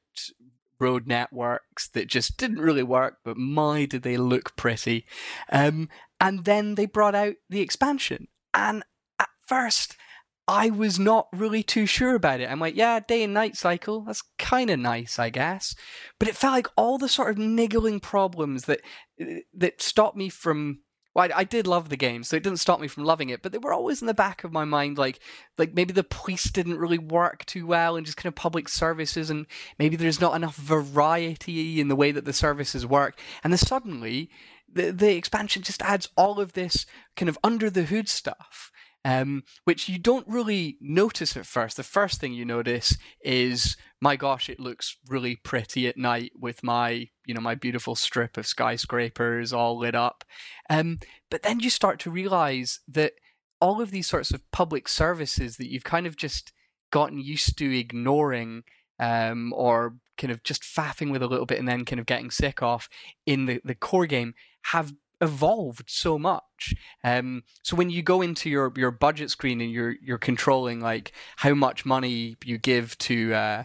[0.80, 5.06] road networks that just didn't really work, but my did they look pretty.
[5.52, 5.88] Um,
[6.20, 8.26] and then they brought out the expansion.
[8.52, 8.82] And
[9.20, 9.96] at first,
[10.48, 12.50] I was not really too sure about it.
[12.50, 15.76] I'm like, yeah, day and night cycle, that's kind of nice, I guess.
[16.18, 18.80] But it felt like all the sort of niggling problems that
[19.54, 20.80] that stopped me from
[21.16, 23.40] well, I, I, did love the game, so it didn't stop me from loving it.
[23.40, 25.18] But they were always in the back of my mind, like
[25.56, 29.30] like maybe the police didn't really work too well, and just kind of public services,
[29.30, 29.46] and
[29.78, 33.18] maybe there's not enough variety in the way that the services work.
[33.42, 34.28] And then suddenly,
[34.70, 36.84] the the expansion just adds all of this
[37.16, 38.70] kind of under the hood stuff.
[39.06, 41.76] Um, which you don't really notice at first.
[41.76, 46.64] The first thing you notice is, my gosh, it looks really pretty at night with
[46.64, 50.24] my, you know, my beautiful strip of skyscrapers all lit up.
[50.68, 50.98] Um,
[51.30, 53.12] but then you start to realize that
[53.60, 56.52] all of these sorts of public services that you've kind of just
[56.90, 58.64] gotten used to ignoring
[58.98, 62.32] um, or kind of just faffing with a little bit and then kind of getting
[62.32, 62.88] sick off
[63.24, 66.74] in the, the core game have evolved so much.
[67.04, 71.12] Um, so when you go into your, your budget screen and you're you're controlling like
[71.36, 73.64] how much money you give to uh,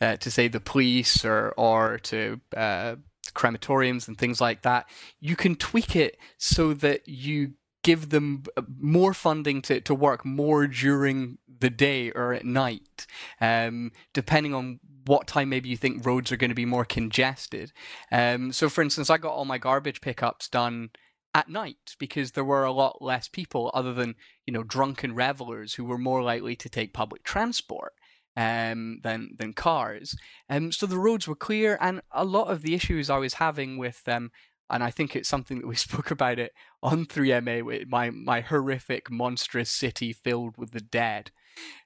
[0.00, 2.96] uh, to say the police or or to uh,
[3.34, 4.88] crematoriums and things like that,
[5.20, 8.44] you can tweak it so that you give them
[8.78, 13.06] more funding to, to work more during the day or at night,
[13.40, 17.72] um, depending on what time maybe you think roads are going to be more congested.
[18.10, 20.90] Um, so, for instance, I got all my garbage pickups done
[21.34, 25.74] at night because there were a lot less people other than you know drunken revelers
[25.74, 27.92] who were more likely to take public transport
[28.36, 30.16] um, than than cars.
[30.48, 33.78] Um, so the roads were clear, and a lot of the issues I was having
[33.78, 34.30] with them,
[34.68, 39.10] and I think it's something that we spoke about it on 3MA my my horrific
[39.10, 41.30] monstrous city filled with the dead.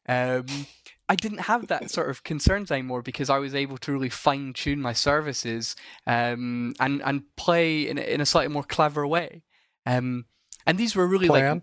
[0.09, 0.47] Um,
[1.09, 4.53] I didn't have that sort of concerns anymore because I was able to really fine
[4.55, 9.43] tune my services um, and and play in in a slightly more clever way.
[9.87, 10.25] Um,
[10.67, 11.57] and these were really Plan?
[11.57, 11.63] like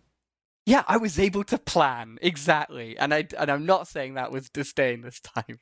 [0.66, 4.54] yeah, I was able to plan exactly, and I and I'm not saying that with
[4.54, 5.60] disdain this time.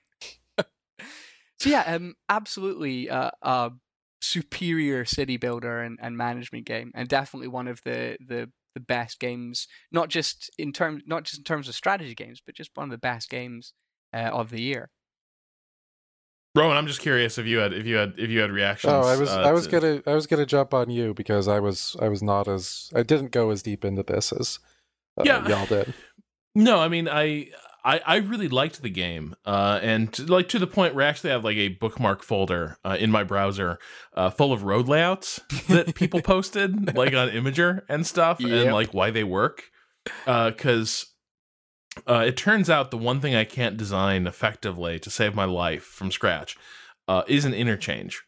[0.57, 3.69] so yeah, um, absolutely, uh, uh,
[4.21, 9.19] superior city builder and, and management game, and definitely one of the the the best
[9.19, 12.85] games, not just in terms not just in terms of strategy games, but just one
[12.85, 13.73] of the best games
[14.13, 14.89] uh, of the year.
[16.55, 18.91] Rowan, I'm just curious if you had if you had if you had reactions.
[18.91, 21.47] Oh, I was uh, I was to- gonna I was gonna jump on you because
[21.47, 24.59] I was I was not as I didn't go as deep into this as
[25.17, 25.47] uh, Yeah.
[25.47, 25.93] y'all did.
[26.55, 27.49] No, I mean I
[27.83, 31.09] I, I really liked the game, uh, and to- like to the point where I
[31.09, 33.79] actually have like a bookmark folder uh, in my browser
[34.13, 38.93] uh, full of road layouts that people posted, like on Imgur and stuff, and like
[38.93, 39.71] why they work.
[40.25, 41.07] Because
[42.07, 45.83] uh, it turns out the one thing I can't design effectively to save my life
[45.83, 46.57] from scratch
[47.07, 48.23] uh, is an interchange.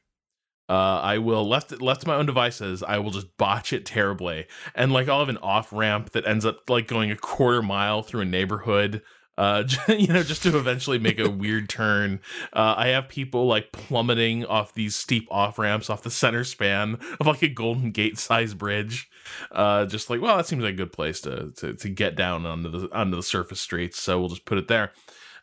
[0.69, 2.81] Uh, I will left left to my own devices.
[2.81, 6.45] I will just botch it terribly, and like I'll have an off ramp that ends
[6.45, 9.01] up like going a quarter mile through a neighborhood.
[9.41, 12.19] Uh, you know, just to eventually make a weird turn.
[12.53, 16.99] Uh, I have people like plummeting off these steep off ramps off the center span
[17.19, 19.09] of like a Golden Gate size bridge.
[19.51, 22.45] Uh, just like, well, that seems like a good place to to, to get down
[22.45, 23.99] onto the onto the surface streets.
[23.99, 24.91] So we'll just put it there.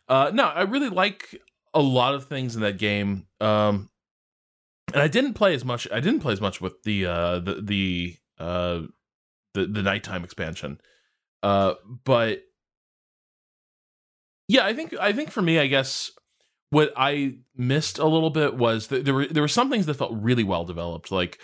[0.07, 1.37] Uh, no, I really like
[1.73, 3.27] a lot of things in that game.
[3.41, 3.89] Um,
[4.93, 5.89] and I didn't play as much.
[5.91, 8.81] I didn't play as much with the uh, the the uh,
[9.55, 10.79] the the nighttime expansion.
[11.43, 11.73] Uh,
[12.05, 12.43] but
[14.49, 16.11] yeah, I think I think for me, I guess
[16.71, 19.93] what I missed a little bit was that there were there were some things that
[19.93, 21.11] felt really well developed.
[21.11, 21.39] Like,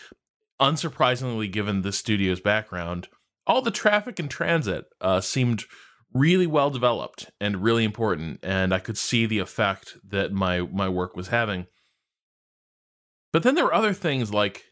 [0.59, 3.07] unsurprisingly, given the studio's background,
[3.45, 5.65] all the traffic and transit uh, seemed
[6.15, 10.89] really well developed and really important, and I could see the effect that my my
[10.89, 11.67] work was having.
[13.31, 14.63] But then there were other things like,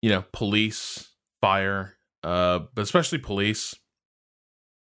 [0.00, 1.10] you know, police,
[1.42, 3.74] fire, uh, but especially police.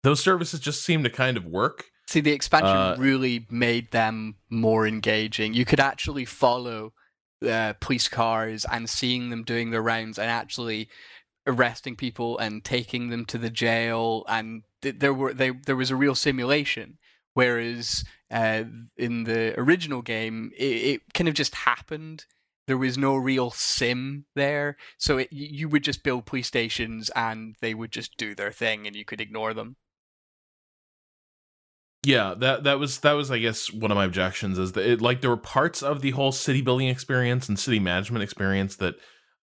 [0.02, 1.86] Those services just seemed to kind of work.
[2.08, 5.54] See, the expansion Uh, really made them more engaging.
[5.54, 6.92] You could actually follow
[7.46, 10.88] uh, police cars and seeing them doing their rounds and actually
[11.46, 14.24] arresting people and taking them to the jail.
[14.28, 16.98] And th- there were they there was a real simulation.
[17.34, 18.64] Whereas uh,
[18.96, 22.24] in the original game, it, it kind of just happened.
[22.66, 27.10] There was no real sim there, so it, you you would just build police stations
[27.10, 29.76] and they would just do their thing, and you could ignore them.
[32.06, 35.00] Yeah, that that was that was I guess one of my objections is that it,
[35.00, 38.94] like there were parts of the whole city building experience and city management experience that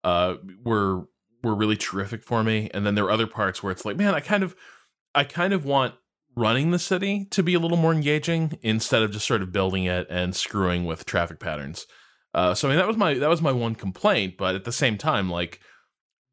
[0.05, 1.01] uh were
[1.43, 4.15] were really terrific for me and then there were other parts where it's like man
[4.15, 4.55] I kind of
[5.13, 5.95] I kind of want
[6.37, 9.83] running the city to be a little more engaging instead of just sort of building
[9.83, 11.85] it and screwing with traffic patterns.
[12.33, 14.71] Uh so I mean that was my that was my one complaint but at the
[14.71, 15.59] same time like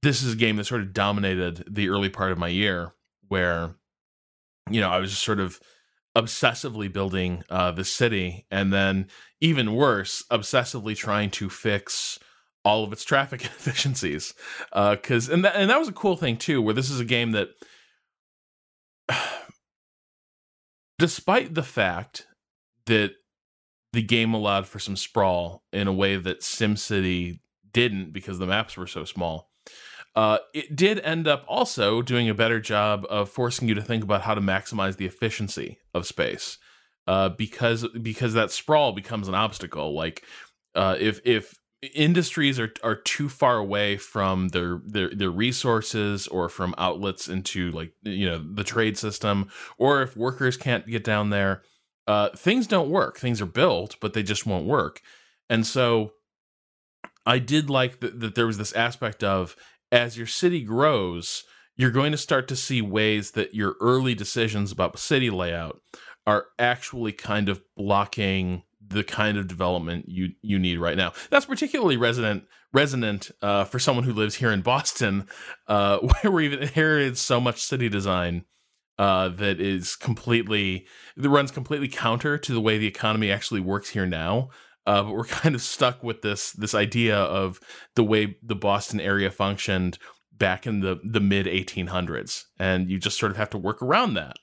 [0.02, 2.92] this is a game that sort of dominated the early part of my year
[3.26, 3.74] where
[4.70, 5.58] you know I was just sort of
[6.16, 9.06] obsessively building uh, the city, and then
[9.40, 12.18] even worse, obsessively trying to fix
[12.64, 14.34] all of its traffic inefficiencies.
[14.72, 17.32] Because and that and that was a cool thing too, where this is a game
[17.32, 17.48] that,
[20.98, 22.26] despite the fact
[22.86, 23.12] that
[23.92, 27.40] the game allowed for some sprawl in a way that SimCity
[27.72, 29.49] didn't because the maps were so small.
[30.16, 34.02] Uh, it did end up also doing a better job of forcing you to think
[34.02, 36.58] about how to maximize the efficiency of space,
[37.06, 39.94] uh, because because that sprawl becomes an obstacle.
[39.94, 40.24] Like
[40.74, 41.54] uh, if if
[41.94, 47.70] industries are are too far away from their their their resources or from outlets into
[47.70, 51.62] like you know the trade system, or if workers can't get down there,
[52.06, 53.18] uh, things don't work.
[53.18, 55.00] Things are built, but they just won't work.
[55.48, 56.12] And so,
[57.24, 59.56] I did like that, that there was this aspect of
[59.92, 61.44] as your city grows,
[61.76, 65.80] you're going to start to see ways that your early decisions about city layout
[66.26, 71.12] are actually kind of blocking the kind of development you you need right now.
[71.30, 75.26] That's particularly resonant resonant uh, for someone who lives here in Boston,
[75.68, 78.44] uh, where we've inherited so much city design
[78.98, 83.90] uh, that is completely that runs completely counter to the way the economy actually works
[83.90, 84.50] here now.
[84.86, 87.60] Uh, but we're kind of stuck with this this idea of
[87.94, 89.98] the way the Boston area functioned
[90.32, 94.14] back in the the mid 1800s, and you just sort of have to work around
[94.14, 94.36] that.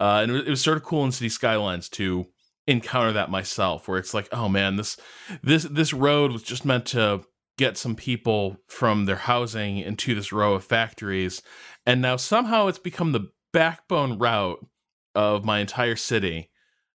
[0.00, 2.26] Uh, and it was, sort of cool in City Skylines to
[2.66, 4.98] encounter that myself, where it's like, oh man, this
[5.42, 7.22] this this road was just meant to
[7.56, 11.40] get some people from their housing into this row of factories,
[11.86, 14.66] and now somehow it's become the backbone route
[15.14, 16.50] of my entire city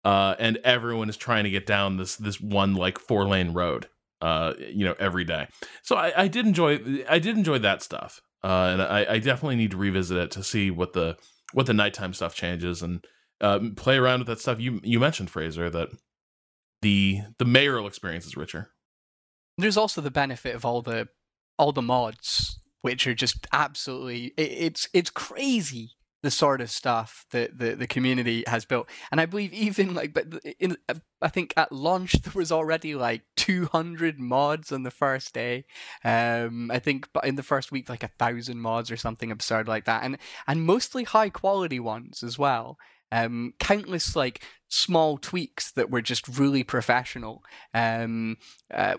[0.05, 3.89] uh, and everyone is trying to get down this this one like four lane road,
[4.21, 5.49] uh, you know, every day.
[5.83, 9.57] So I, I did enjoy I did enjoy that stuff, uh, and I, I definitely
[9.57, 11.17] need to revisit it to see what the
[11.53, 13.05] what the nighttime stuff changes and
[13.41, 14.61] uh, play around with that stuff.
[14.61, 15.89] You you mentioned Fraser that
[16.83, 18.71] the the mayoral experience is richer.
[19.57, 21.09] There's also the benefit of all the
[21.59, 25.93] all the mods, which are just absolutely it, it's it's crazy
[26.25, 28.89] the sort of stuff that the, the community has built.
[29.13, 30.27] And I believe even like, but
[30.59, 30.79] in
[31.21, 35.67] I think at launch there was already like 200 mods on the first day.
[36.03, 39.69] Um, I think but in the first week like a thousand mods or something absurd
[39.69, 40.17] like that, and
[40.47, 42.79] and mostly high quality ones as well.
[43.13, 47.45] Um, countless like small tweaks that were just really professional.
[47.75, 48.39] Um,
[48.73, 48.97] uh,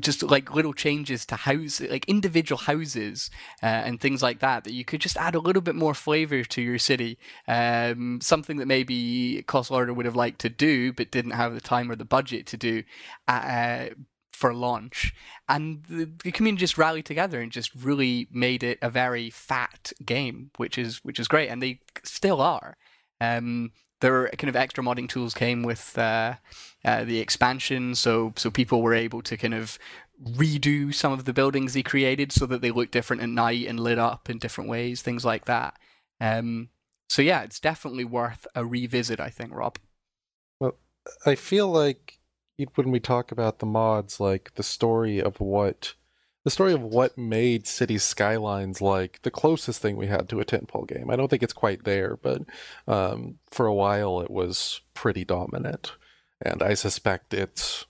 [0.00, 3.30] just like little changes to house like individual houses
[3.62, 6.44] uh, and things like that that you could just add a little bit more flavor
[6.44, 7.18] to your city
[7.48, 11.60] um, something that maybe Colossal Order would have liked to do but didn't have the
[11.60, 12.82] time or the budget to do
[13.28, 13.86] uh,
[14.32, 15.14] for launch
[15.48, 19.92] and the, the, community just rallied together and just really made it a very fat
[20.04, 22.76] game which is which is great and they still are.
[23.20, 23.72] Um,
[24.02, 26.34] there kind of extra modding tools came with uh,
[26.84, 29.78] uh, the expansion, so so people were able to kind of
[30.22, 33.80] redo some of the buildings they created so that they look different at night and
[33.80, 35.78] lit up in different ways, things like that.
[36.20, 36.68] Um,
[37.08, 39.78] so yeah, it's definitely worth a revisit, I think, Rob.
[40.60, 40.76] Well,
[41.26, 42.18] I feel like
[42.74, 45.94] when we talk about the mods, like the story of what
[46.44, 50.44] the story of what made City Skylines like the closest thing we had to a
[50.44, 51.10] tentpole game.
[51.10, 52.42] I don't think it's quite there, but
[52.88, 55.92] um, for a while it was pretty dominant,
[56.40, 57.86] and I suspect it's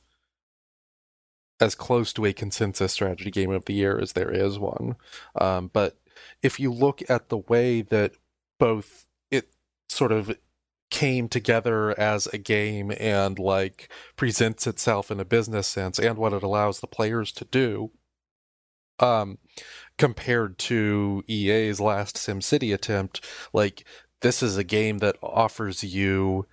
[1.60, 4.96] as close to a consensus strategy game of the year as there is one.
[5.40, 5.96] Um, but
[6.42, 8.12] if you look at the way that
[8.58, 9.48] both it
[9.88, 10.36] sort of
[10.90, 16.34] came together as a game and like presents itself in a business sense and what
[16.34, 17.90] it allows the players to do
[18.98, 19.38] um,
[19.98, 23.86] compared to EA's last SimCity attempt, like
[24.20, 26.46] this is a game that offers you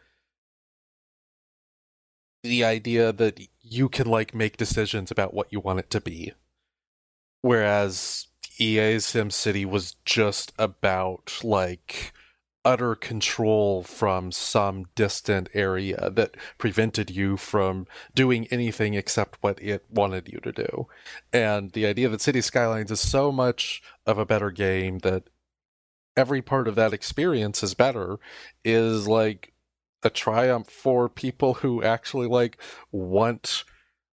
[2.44, 6.34] the idea that you can like make decisions about what you want it to be.
[7.42, 8.28] Whereas
[8.60, 12.14] EA's SimCity was just about like
[12.66, 19.86] utter control from some distant area that prevented you from doing anything except what it
[19.90, 20.88] wanted you to do.
[21.32, 25.30] And the idea that City Skylines is so much of a better game that
[26.18, 28.20] every part of that experience is better
[28.66, 29.54] is like
[30.04, 33.64] a triumph for people who actually like want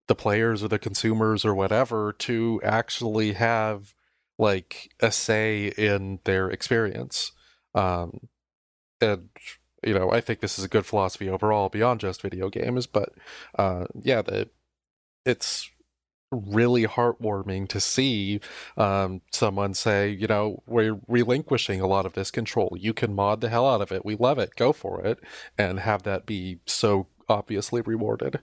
[0.07, 3.95] the players or the consumers or whatever to actually have
[4.39, 7.33] like a say in their experience.
[7.75, 8.29] Um,
[9.05, 9.29] and
[9.85, 12.87] you know, I think this is a good philosophy overall beyond just video games.
[12.87, 13.11] But
[13.59, 14.49] uh, yeah, the,
[15.25, 15.71] it's
[16.31, 18.41] really heartwarming to see
[18.77, 22.77] um, someone say, you know, we're relinquishing a lot of this control.
[22.79, 24.05] You can mod the hell out of it.
[24.05, 24.57] We love it.
[24.57, 25.19] Go for it,
[25.59, 28.41] and have that be so obviously rewarded.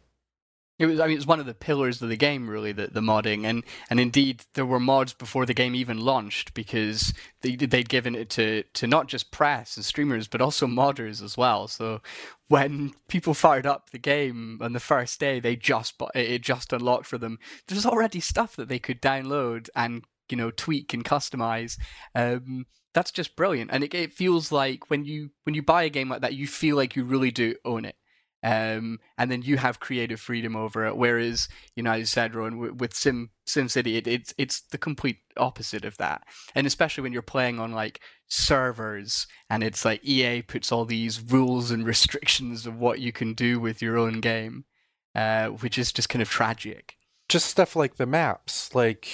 [0.80, 2.88] It was, I mean, it was one of the pillars of the game, really, the,
[2.88, 7.56] the modding, and and indeed there were mods before the game even launched because they
[7.56, 11.68] they'd given it to to not just press and streamers but also modders as well.
[11.68, 12.02] So
[12.48, 17.06] when people fired up the game on the first day, they just it just unlocked
[17.06, 17.38] for them.
[17.68, 21.78] There's already stuff that they could download and you know tweak and customize.
[22.16, 25.90] Um, that's just brilliant, and it, it feels like when you when you buy a
[25.90, 27.96] game like that, you feel like you really do own it
[28.44, 30.98] um, and then you have creative freedom over it.
[30.98, 35.18] Whereas, you know, as you said, Rowan, with Sim SimCity, it, it's it's the complete
[35.38, 36.24] opposite of that.
[36.56, 41.22] And especially when you're playing on like servers, and it's like EA puts all these
[41.22, 44.66] rules and restrictions of what you can do with your own game,
[45.14, 46.96] uh, which is just kind of tragic.
[47.30, 49.08] Just stuff like the maps, like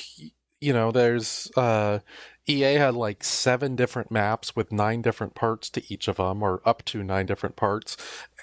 [0.59, 1.99] you know, there's uh,
[2.47, 6.61] EA had like seven different maps with nine different parts to each of them, or
[6.65, 7.97] up to nine different parts.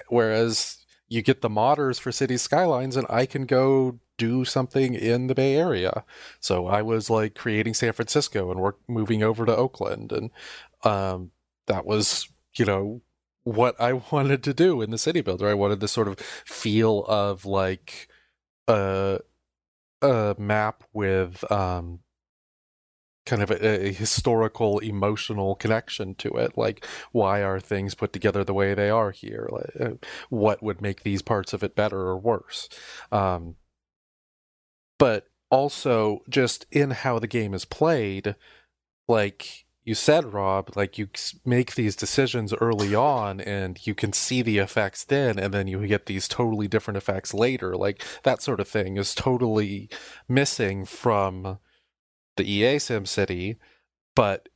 [0.09, 5.27] Whereas you get the modders for City Skylines, and I can go do something in
[5.27, 6.03] the Bay Area.
[6.39, 10.31] So I was like creating San Francisco and work moving over to Oakland, and
[10.83, 11.31] um,
[11.67, 13.01] that was you know
[13.43, 15.47] what I wanted to do in the city builder.
[15.47, 18.07] I wanted this sort of feel of like
[18.67, 19.19] a
[20.01, 21.99] a map with um
[23.25, 26.57] kind of a, a, historical emotional connection to it.
[26.57, 29.49] Like why are things put together the way they are here?
[29.51, 29.95] Like, uh,
[30.29, 32.69] what would make these parts of it better or worse?
[33.11, 33.55] Um,
[34.97, 38.35] but also just in how the game is played
[39.07, 41.07] like you said rob like you
[41.45, 45.85] make these decisions early on and you can see the effects then and then you
[45.85, 47.75] get these totally different effects later.
[47.75, 49.89] Like that sort of thing is totally
[50.27, 51.59] missing from
[52.37, 53.57] the EA Sim City,
[54.15, 54.49] but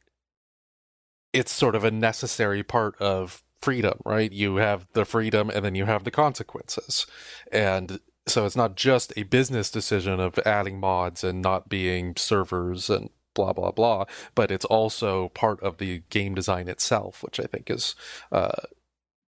[1.34, 4.32] it's sort of a necessary part of freedom, right?
[4.32, 7.06] You have the freedom and then you have the consequences.
[7.52, 12.90] And so it's not just a business decision of adding mods and not being servers
[12.90, 14.06] and blah blah blah,
[14.36, 17.96] but it's also part of the game design itself, which I think is
[18.32, 18.62] uh,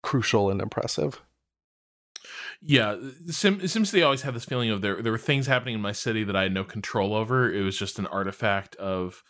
[0.04, 1.22] crucial and impressive.
[2.64, 2.98] Yeah,
[3.28, 6.24] Sim, SimCity always had this feeling of there there were things happening in my city
[6.24, 7.52] that I had no control over.
[7.52, 9.24] It was just an artifact of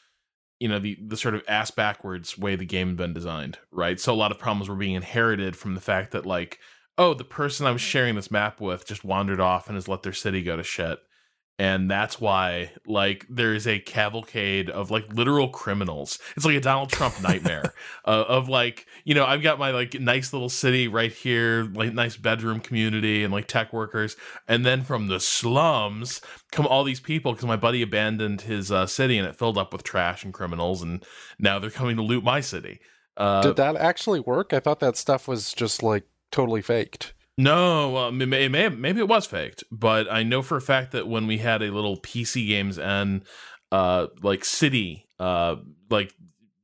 [0.59, 3.99] you know the the sort of ass backwards way the game had been designed, right?
[3.99, 6.59] So a lot of problems were being inherited from the fact that like,
[6.97, 10.03] oh, the person I was sharing this map with just wandered off and has let
[10.03, 10.99] their city go to shit
[11.61, 16.17] and that's why like there's a cavalcade of like literal criminals.
[16.35, 19.93] It's like a donald trump nightmare uh, of like you know i've got my like
[19.99, 24.15] nice little city right here like nice bedroom community and like tech workers.
[24.47, 26.19] And then from the slums
[26.51, 29.71] come all these people because my buddy abandoned his uh, city and it filled up
[29.71, 31.05] with trash and criminals and
[31.37, 32.79] now they're coming to loot my city.
[33.17, 34.51] Uh, did that actually work?
[34.51, 38.69] I thought that stuff was just like totally faked no, um, it may, it may
[38.69, 41.71] maybe it was faked, but I know for a fact that when we had a
[41.71, 43.23] little PC games and
[43.71, 45.55] uh, like city, uh,
[45.89, 46.13] like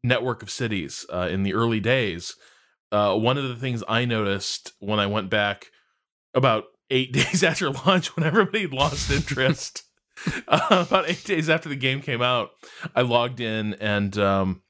[0.04, 2.36] network of cities uh, in the early days,
[2.92, 5.68] uh, one of the things I noticed when I went back
[6.34, 9.84] about eight days after launch, when everybody lost interest,
[10.48, 12.52] about eight days after the game came out,
[12.96, 14.62] I logged in and um,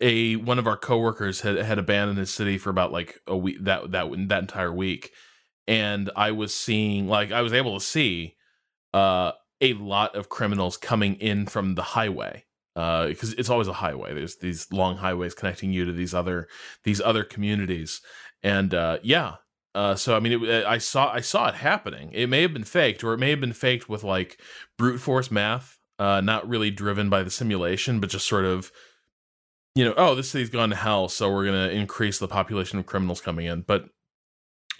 [0.00, 3.58] a one of our coworkers had had abandoned his city for about like a week
[3.60, 5.12] that that that entire week.
[5.68, 8.36] And i was seeing like i was able to see
[8.94, 12.44] uh a lot of criminals coming in from the highway
[12.76, 14.14] uh because it's always a highway.
[14.14, 16.46] There's these long highways connecting you to these other
[16.84, 18.00] these other communities.
[18.42, 19.36] And uh yeah
[19.76, 22.10] uh, so I mean, it, I saw I saw it happening.
[22.14, 24.40] It may have been faked, or it may have been faked with like
[24.78, 28.72] brute force math, uh, not really driven by the simulation, but just sort of
[29.76, 32.78] you know, oh, this city's gone to hell, so we're going to increase the population
[32.78, 33.60] of criminals coming in.
[33.60, 33.90] But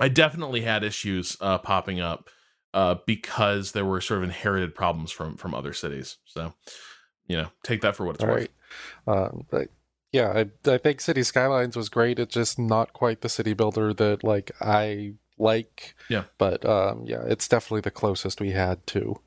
[0.01, 2.31] I definitely had issues uh, popping up
[2.73, 6.17] uh, because there were sort of inherited problems from from other cities.
[6.25, 6.55] So,
[7.27, 8.49] you know, take that for what it's All worth.
[9.07, 9.17] Right.
[9.19, 9.69] Uh, but
[10.13, 12.19] yeah, I, I think City Skylines was great.
[12.19, 15.95] It's just not quite the city builder that like I like.
[16.09, 16.25] Yeah.
[16.39, 19.21] But um, yeah, it's definitely the closest we had to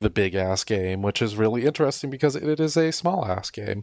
[0.00, 3.82] the big ass game, which is really interesting because it is a small ass game.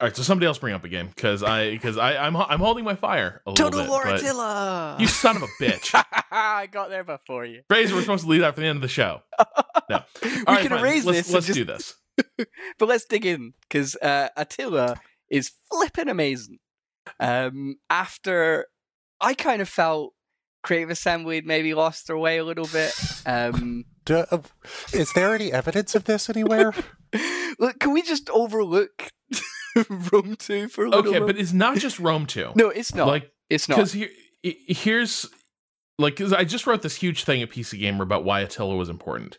[0.00, 2.60] All right, so somebody else bring up a game because I because I I'm I'm
[2.60, 3.76] holding my fire a Total little bit.
[3.86, 4.96] Total war but- Attila!
[5.00, 5.90] You son of a bitch,
[6.30, 7.62] I got there before you.
[7.68, 7.96] Fraser.
[7.96, 9.22] We're supposed to leave that for the end of the show.
[9.90, 10.80] No, we All right, can fine.
[10.80, 11.32] erase let's, this.
[11.32, 11.94] Let's just- do this.
[12.78, 15.00] but let's dig in because uh, Attila
[15.30, 16.58] is flipping amazing.
[17.18, 18.66] Um, after
[19.18, 20.12] I kind of felt
[20.62, 22.92] Creative Assembly had maybe lost their way a little bit.
[23.26, 24.38] Um, Do, uh,
[24.92, 26.72] is there any evidence of this anywhere?
[27.58, 29.10] look, can we just overlook
[30.12, 31.00] Rome Two for a little?
[31.08, 31.26] Okay, moment?
[31.36, 32.50] but it's not just Rome two.
[32.54, 33.06] no, it's not.
[33.06, 33.76] like it's not.
[33.76, 34.08] because here
[34.44, 35.26] i- here's
[35.98, 38.88] like 'cause I just wrote this huge thing at PC Gamer about why Attila was
[38.88, 39.38] important,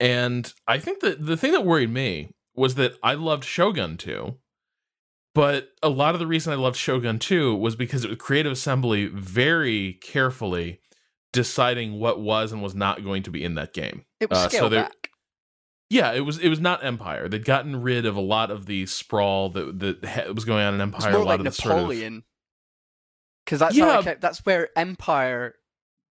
[0.00, 4.36] and I think that the thing that worried me was that I loved Shogun 2,
[5.34, 8.52] but a lot of the reason I loved Shogun 2 was because it was Creative
[8.52, 10.80] Assembly very carefully
[11.32, 14.04] deciding what was and was not going to be in that game.
[14.20, 15.10] It was uh, so there- back.
[15.90, 17.28] Yeah, it was it was not Empire.
[17.28, 20.74] They'd gotten rid of a lot of the sprawl that that ha- was going on
[20.74, 21.12] in It's Empire.
[21.12, 22.22] more a lot like of the sort of Napoleon.
[23.44, 24.02] Because that's how Yeah.
[24.02, 25.54] kept, that's where Empire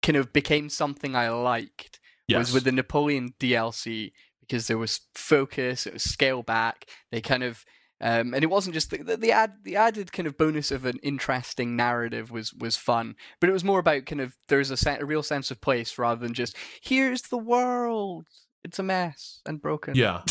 [0.01, 1.99] kind of became something I liked.
[2.27, 2.39] yes.
[2.39, 6.85] was with the Napoleon DLC because there was focus, it was scale back.
[7.11, 7.65] They kind of
[7.99, 10.85] um, and it wasn't just the, the the ad the added kind of bonus of
[10.85, 14.97] an interesting narrative was was fun, but it was more about kind of there's a,
[14.99, 18.27] a real sense of place rather than just here's the world,
[18.63, 19.95] it's a mess and broken.
[19.95, 20.21] Yeah.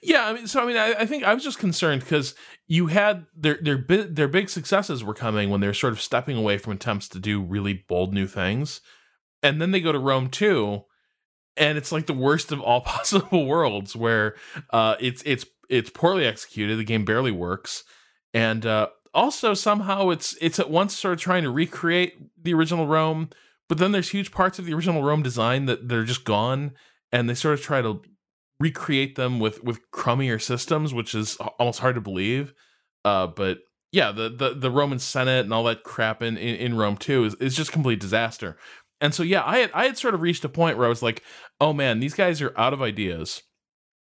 [0.00, 2.36] Yeah, I mean, so I mean, I, I think I was just concerned because
[2.68, 6.36] you had their their bi- their big successes were coming when they're sort of stepping
[6.36, 8.80] away from attempts to do really bold new things,
[9.42, 10.84] and then they go to Rome Two,
[11.56, 14.36] and it's like the worst of all possible worlds, where
[14.70, 17.84] uh, it's it's it's poorly executed, the game barely works,
[18.34, 22.86] and uh, also somehow it's it's at once sort of trying to recreate the original
[22.86, 23.30] Rome,
[23.68, 26.72] but then there's huge parts of the original Rome design that they're just gone,
[27.10, 28.02] and they sort of try to
[28.60, 32.54] recreate them with with crummier systems, which is almost hard to believe.
[33.04, 33.58] Uh, but
[33.90, 37.24] yeah, the, the the Roman Senate and all that crap in, in, in Rome Two
[37.24, 38.56] is, is just complete disaster.
[39.00, 41.02] And so yeah, I had I had sort of reached a point where I was
[41.02, 41.22] like,
[41.60, 43.42] oh man, these guys are out of ideas.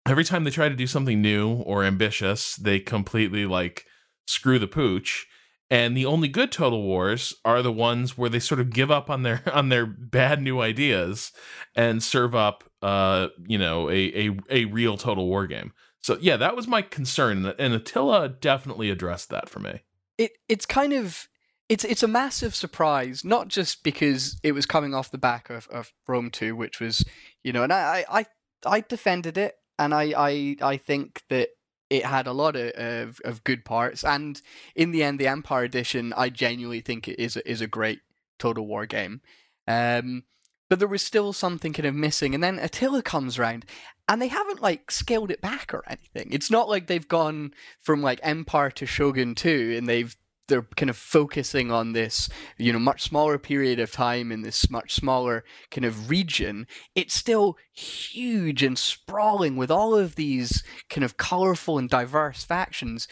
[0.09, 3.85] Every time they try to do something new or ambitious, they completely like
[4.27, 5.27] screw the pooch.
[5.71, 9.11] And the only good Total Wars are the ones where they sort of give up
[9.11, 11.31] on their on their bad new ideas
[11.75, 15.73] and serve up uh you know a a, a real Total War game.
[16.01, 19.83] So yeah, that was my concern, and- Attila definitely addressed that for me.
[20.17, 21.29] it it's kind of
[21.69, 25.67] it's it's a massive surprise, not just because it was coming off the back of,
[25.69, 27.05] of Rome 2, which was
[27.45, 28.27] you know, and I, I
[28.65, 31.51] I defended it, and I I I think that
[31.91, 34.41] it had a lot of, of, of good parts, and
[34.75, 38.01] in the end, the Empire Edition, I genuinely think it is a, is a great
[38.39, 39.23] Total War game.
[39.67, 40.25] Um,
[40.69, 43.65] but there was still something kind of missing, and then Attila comes around,
[44.09, 46.29] and they haven't like scaled it back or anything.
[46.33, 50.17] It's not like they've gone from like Empire to Shogun 2 and they've
[50.49, 54.71] they're kind of focusing on this, you know, much smaller period of time in this
[54.71, 56.67] much smaller kind of region.
[56.95, 63.07] It's still huge and sprawling with all of these kind of colorful and diverse factions,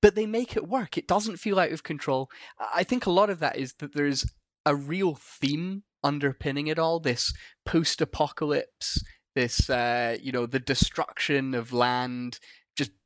[0.00, 0.96] but they make it work.
[0.96, 2.28] It doesn't feel out of control.
[2.74, 4.24] I think a lot of that is that there's
[4.66, 7.00] a real theme underpinning it all.
[7.00, 7.32] This
[7.64, 9.02] post-apocalypse
[9.34, 12.38] this uh, you know the destruction of land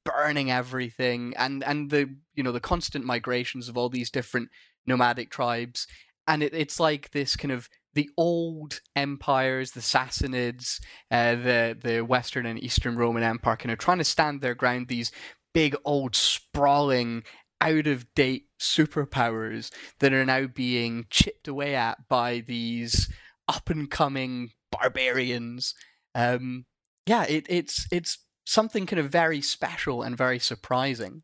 [0.09, 4.49] burning everything and and the you know the constant migrations of all these different
[4.87, 5.87] nomadic tribes.
[6.27, 10.81] And it, it's like this kind of the old empires the sassanids
[11.11, 14.89] uh, the the western and eastern roman empire kind of trying to stand their ground
[14.89, 15.11] these
[15.55, 17.25] big old sprawling
[17.61, 23.13] out of date superpowers that are now being chipped away at by these
[23.49, 25.75] up and coming barbarians.
[26.15, 26.67] Um,
[27.07, 28.19] yeah, it, it's it's
[28.49, 31.23] something kind of very special and very surprising.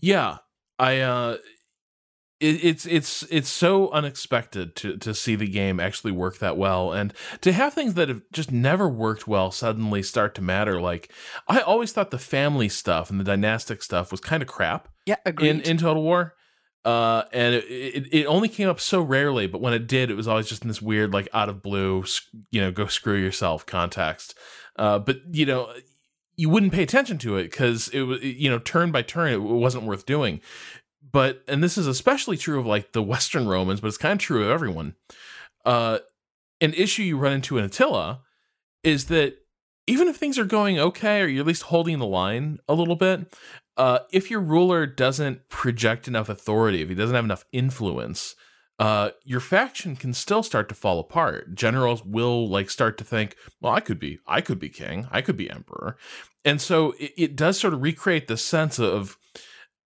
[0.00, 0.38] Yeah,
[0.78, 1.36] I uh,
[2.40, 6.92] it, it's it's it's so unexpected to to see the game actually work that well,
[6.92, 10.80] and to have things that have just never worked well suddenly start to matter.
[10.80, 11.10] Like
[11.48, 14.88] I always thought the family stuff and the dynastic stuff was kind of crap.
[15.04, 15.50] Yeah, agreed.
[15.50, 16.34] In in Total War,
[16.84, 20.14] uh, and it, it, it only came up so rarely, but when it did, it
[20.14, 22.04] was always just in this weird, like out of blue,
[22.50, 24.38] you know, go screw yourself context.
[24.76, 25.72] Uh, but you know,
[26.36, 29.40] you wouldn't pay attention to it because it was, you know, turn by turn, it
[29.40, 30.40] wasn't worth doing.
[31.12, 34.18] But and this is especially true of like the Western Romans, but it's kind of
[34.18, 34.94] true of everyone.
[35.64, 35.98] Uh,
[36.60, 38.20] an issue you run into in Attila
[38.82, 39.36] is that
[39.86, 42.96] even if things are going okay, or you're at least holding the line a little
[42.96, 43.36] bit,
[43.76, 48.34] uh, if your ruler doesn't project enough authority, if he doesn't have enough influence,
[48.78, 51.54] uh, your faction can still start to fall apart.
[51.54, 55.20] Generals will like start to think, well, I could be, I could be king, I
[55.20, 55.96] could be emperor,
[56.44, 59.16] and so it, it does sort of recreate the sense of.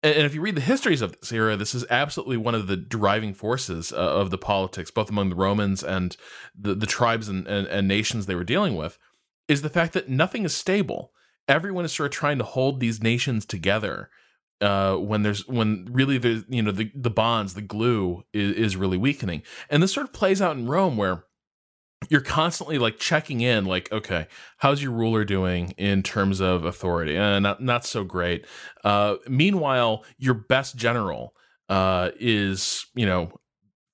[0.06, 2.76] And if you read the histories of this era, this is absolutely one of the
[2.76, 6.18] driving forces uh, of the politics, both among the Romans and
[6.54, 9.00] the, the tribes and, and, and nations they were dealing with,
[9.48, 11.14] is the fact that nothing is stable
[11.48, 14.10] everyone is sort of trying to hold these nations together
[14.62, 18.78] uh, when there's when really the you know the the bonds the glue is, is
[18.78, 19.44] really weakening.
[19.70, 21.26] And this sort of plays out in Rome where
[22.10, 24.28] you're constantly like checking in like okay
[24.58, 27.18] how's your ruler doing in terms of authority?
[27.18, 28.46] Uh, not not so great.
[28.84, 31.36] Uh, meanwhile your best general
[31.70, 33.32] uh, is you know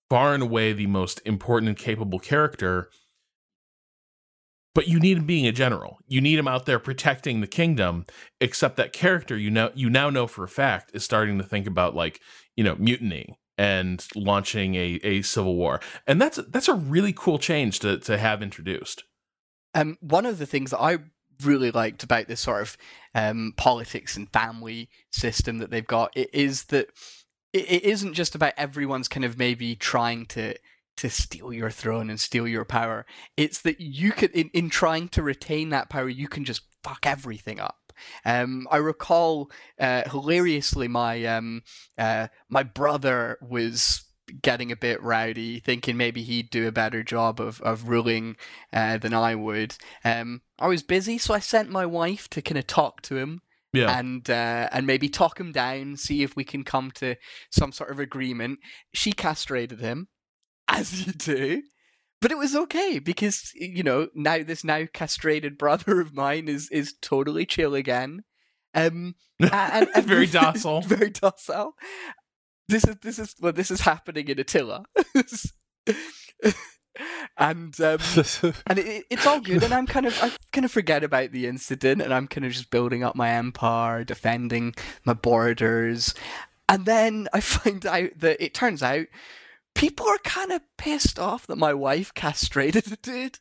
[0.10, 2.90] far and away the most important and capable character
[4.76, 5.98] but you need him being a general.
[6.08, 8.06] You need him out there protecting the kingdom.
[8.40, 11.68] Except that character, you know, you now know for a fact is starting to think
[11.68, 12.20] about like
[12.56, 17.40] you know mutiny and launching a, a civil war, and that's that's a really cool
[17.40, 19.04] change to to have introduced.
[19.76, 20.98] Um, one of the things that I
[21.44, 22.78] really liked about this sort of
[23.16, 26.88] um, politics and family system that they've got is that
[27.54, 30.54] it isn't just about everyone's kind of maybe trying to
[31.00, 33.06] to steal your throne and steal your power.
[33.36, 37.06] It's that you could, in, in trying to retain that power, you can just fuck
[37.06, 37.76] everything up.
[38.26, 41.64] Um, I recall uh, hilariously my um,
[41.98, 44.06] uh, my brother was
[44.42, 48.38] getting a bit rowdy, thinking maybe he'd do a better job of of ruling
[48.72, 49.76] uh, than I would.
[50.06, 53.42] Um, I was busy, so I sent my wife to kind of talk to him.
[53.72, 54.00] Yeah.
[54.00, 57.16] And uh, and maybe talk him down, see if we can come to
[57.52, 58.60] some sort of agreement.
[58.94, 60.08] She castrated him,
[60.70, 61.64] as you do.
[62.22, 66.70] But it was okay because you know now this now castrated brother of mine is
[66.70, 68.24] is totally chill again,
[68.74, 71.76] um, and, and very docile, very docile.
[72.68, 74.84] This is this is well, this is happening in Attila,
[77.38, 78.00] and um,
[78.68, 79.64] and it, it's all good.
[79.64, 82.52] And I'm kind of I kind of forget about the incident, and I'm kind of
[82.52, 86.14] just building up my empire, defending my borders,
[86.68, 89.08] and then I find out that it turns out
[89.76, 93.40] people are kind of pissed off that my wife castrated a dude.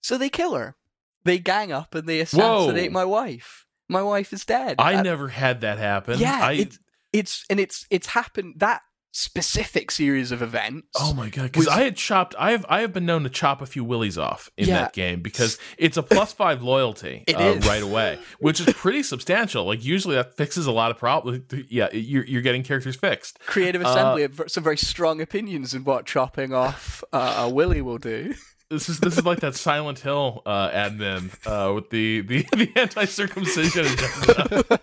[0.00, 0.76] So they kill her.
[1.24, 2.94] They gang up and they assassinate Whoa.
[2.94, 3.66] my wife.
[3.88, 4.76] My wife is dead.
[4.78, 6.18] I and, never had that happen.
[6.18, 6.68] Yeah, I...
[7.12, 10.88] it's and it's it's happened that specific series of events.
[10.98, 11.52] Oh my god!
[11.52, 12.34] Because I had chopped.
[12.38, 14.82] I have I have been known to chop a few willies off in yeah.
[14.82, 19.64] that game because it's a plus five loyalty uh, right away, which is pretty substantial.
[19.64, 21.42] Like usually that fixes a lot of problems.
[21.68, 23.38] Yeah, you're you're getting characters fixed.
[23.40, 27.82] Creative Assembly uh, have some very strong opinions in what chopping off uh, a willy
[27.82, 28.34] will do.
[28.70, 32.70] this is this is like that Silent Hill uh, admin uh, with the the, the
[32.76, 34.80] anti circumcision agenda.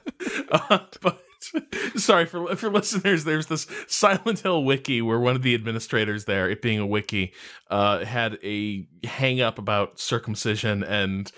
[0.52, 1.25] uh, but
[1.96, 3.24] sorry for for listeners.
[3.24, 7.34] There's this Silent Hill wiki where one of the administrators there, it being a wiki,
[7.70, 11.32] uh, had a hang up about circumcision and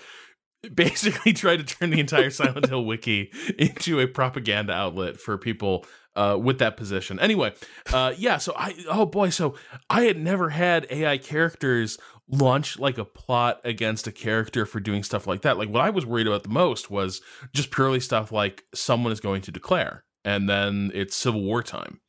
[0.74, 5.84] basically tried to turn the entire Silent Hill wiki into a propaganda outlet for people
[6.16, 7.20] uh, with that position.
[7.20, 7.52] Anyway,
[7.92, 8.38] uh, yeah.
[8.38, 9.54] So I, oh boy, so
[9.88, 11.98] I had never had AI characters
[12.30, 15.58] launch like a plot against a character for doing stuff like that.
[15.58, 17.20] Like what I was worried about the most was
[17.52, 22.00] just purely stuff like someone is going to declare, and then it's Civil War time.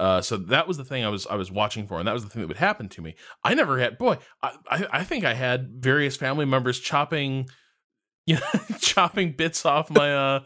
[0.00, 2.24] Uh, so that was the thing I was I was watching for, and that was
[2.24, 3.14] the thing that would happen to me.
[3.42, 4.18] I never had boy.
[4.42, 7.46] I I, I think I had various family members chopping,
[8.26, 10.40] you know, chopping bits off my uh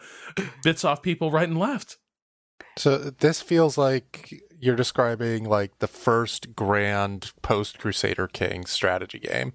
[0.62, 1.96] bits off people right and left.
[2.76, 9.52] So this feels like you're describing like the first grand post Crusader King strategy game.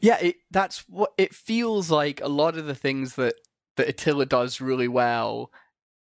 [0.00, 2.20] Yeah, it, that's what it feels like.
[2.20, 3.34] A lot of the things that
[3.76, 5.50] that Attila does really well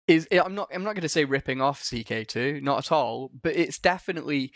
[0.06, 3.56] is I'm not I'm not going to say ripping off CK2, not at all, but
[3.56, 4.52] it's definitely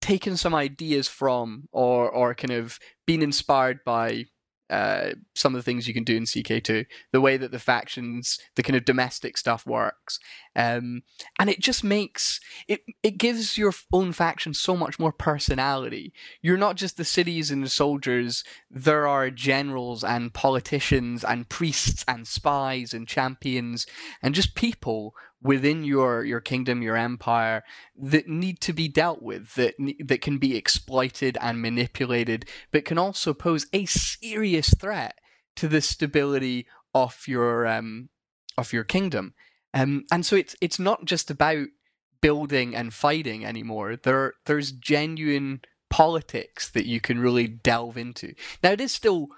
[0.00, 4.26] taken some ideas from or or kind of been inspired by
[4.70, 8.38] uh, some of the things you can do in CK2, the way that the factions,
[8.54, 10.18] the kind of domestic stuff works,
[10.54, 11.02] um,
[11.38, 16.12] and it just makes it it gives your own faction so much more personality.
[16.42, 18.44] You're not just the cities and the soldiers.
[18.70, 23.86] There are generals and politicians and priests and spies and champions
[24.22, 27.62] and just people within your your kingdom, your empire
[27.96, 29.74] that need to be dealt with, that
[30.04, 35.18] that can be exploited and manipulated, but can also pose a serious threat
[35.56, 38.08] to the stability of your um,
[38.56, 39.34] of your kingdom.
[39.74, 41.68] Um, and so it's it's not just about
[42.20, 43.96] building and fighting anymore.
[43.96, 45.60] There there's genuine
[45.90, 48.34] politics that you can really delve into.
[48.62, 49.28] Now it is still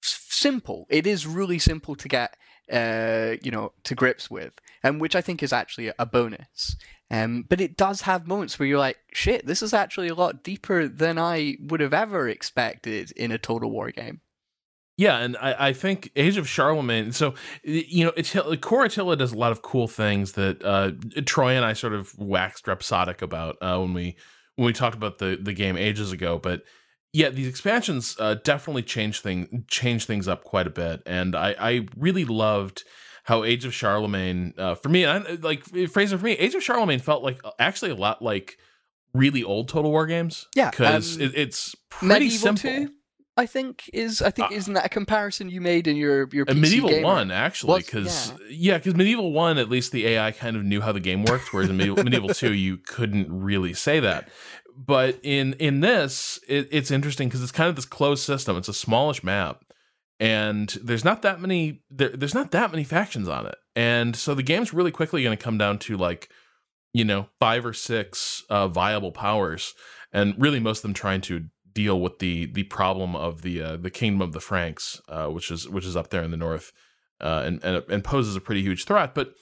[0.00, 0.86] simple.
[0.88, 2.36] It is really simple to get
[2.72, 4.52] uh, you know to grips with
[4.84, 6.76] um, which I think is actually a bonus.
[7.10, 10.42] Um, but it does have moments where you're like, shit, this is actually a lot
[10.42, 14.20] deeper than I would have ever expected in a Total War game.
[14.98, 17.12] Yeah, and I, I think Age of Charlemagne.
[17.12, 20.92] So you know, Attila, Core Attila does a lot of cool things that uh,
[21.24, 24.16] Troy and I sort of waxed rhapsodic about uh, when we
[24.56, 26.38] when we talked about the the game ages ago.
[26.38, 26.62] But
[27.12, 31.54] yeah, these expansions uh, definitely change thing change things up quite a bit, and I
[31.58, 32.84] I really loved
[33.24, 36.98] how Age of Charlemagne uh, for me, I, like Fraser for me, Age of Charlemagne
[36.98, 38.58] felt like uh, actually a lot like
[39.12, 40.48] really old Total War games.
[40.54, 42.86] Yeah, because um, it, it's pretty Medieval simple.
[42.86, 42.92] 2,
[43.38, 46.44] I think is I think uh, isn't that a comparison you made in your your
[46.44, 47.04] PC medieval gamer?
[47.04, 50.80] one actually because yeah because yeah, medieval one at least the AI kind of knew
[50.80, 54.28] how the game worked whereas in medieval, medieval two you couldn't really say that
[54.78, 58.56] but in in this it, it's interesting because it's kind of this closed system.
[58.56, 59.64] It's a smallish map
[60.20, 63.56] and there's not that many there, there's not that many factions on it.
[63.76, 66.28] And so the game's really quickly going to come down to like
[66.92, 69.74] you know five or six uh, viable powers
[70.12, 73.76] and really most of them trying to deal with the the problem of the uh,
[73.76, 76.72] the kingdom of the franks uh, which is which is up there in the north
[77.20, 79.14] uh, and, and and poses a pretty huge threat.
[79.14, 79.34] But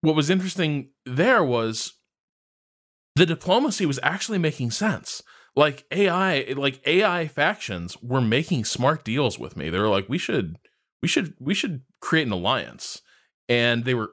[0.00, 1.94] what was interesting there was
[3.16, 5.22] the diplomacy was actually making sense
[5.56, 9.70] like AI, like AI factions were making smart deals with me.
[9.70, 10.58] They were like, we should,
[11.02, 13.00] we should, we should create an alliance,
[13.48, 14.10] and they were,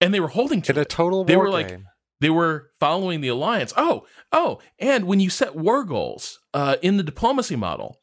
[0.00, 1.24] and they were holding to in a total.
[1.24, 1.52] They were game.
[1.52, 1.80] like,
[2.20, 3.72] they were following the alliance.
[3.78, 7.98] Oh, oh, and when you set war goals uh, in the diplomacy model,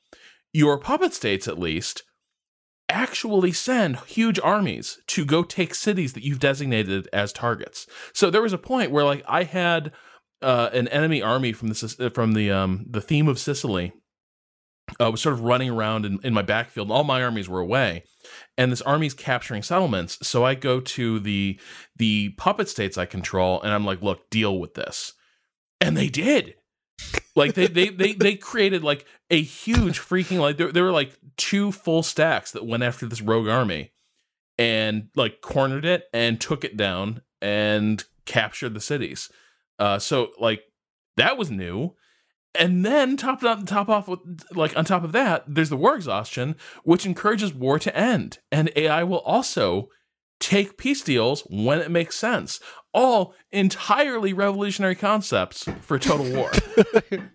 [0.51, 2.01] your puppet states at least
[2.89, 7.87] actually send huge armies to go take cities that you've designated as targets.
[8.13, 9.91] So there was a point where like I had
[10.41, 13.93] uh, an enemy army from the uh, from the um, the theme of Sicily
[14.99, 16.87] uh, was sort of running around in, in my backfield.
[16.87, 18.03] And all my armies were away,
[18.57, 20.17] and this army's capturing settlements.
[20.27, 21.59] So I go to the
[21.95, 25.13] the puppet states I control, and I'm like, "Look, deal with this,"
[25.79, 26.55] and they did.
[27.35, 31.17] Like they they they they created like a huge freaking like there, there were like
[31.37, 33.91] two full stacks that went after this rogue army
[34.57, 39.29] and like cornered it and took it down and captured the cities
[39.79, 40.63] uh, so like
[41.17, 41.95] that was new.
[42.55, 44.19] And then top on top off with
[44.51, 48.39] like on top of that, there's the war exhaustion, which encourages war to end.
[48.51, 49.89] And AI will also
[50.39, 52.59] take peace deals when it makes sense.
[52.93, 56.51] All entirely revolutionary concepts for total war.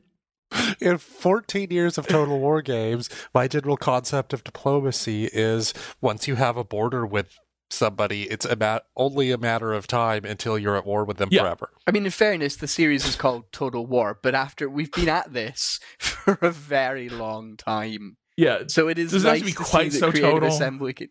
[0.81, 6.37] In 14 years of Total War games, my general concept of diplomacy is once you
[6.37, 7.37] have a border with
[7.71, 11.43] somebody, it's about only a matter of time until you're at war with them Yeah.
[11.43, 11.71] forever.
[11.89, 15.33] I mean, in fairness, the series is called Total War, but after we've been at
[15.33, 19.47] this for a very long time, Yeah, so it is Does it have nice to
[19.47, 20.49] be see quite that so Creative total?
[20.51, 21.09] Assembly can.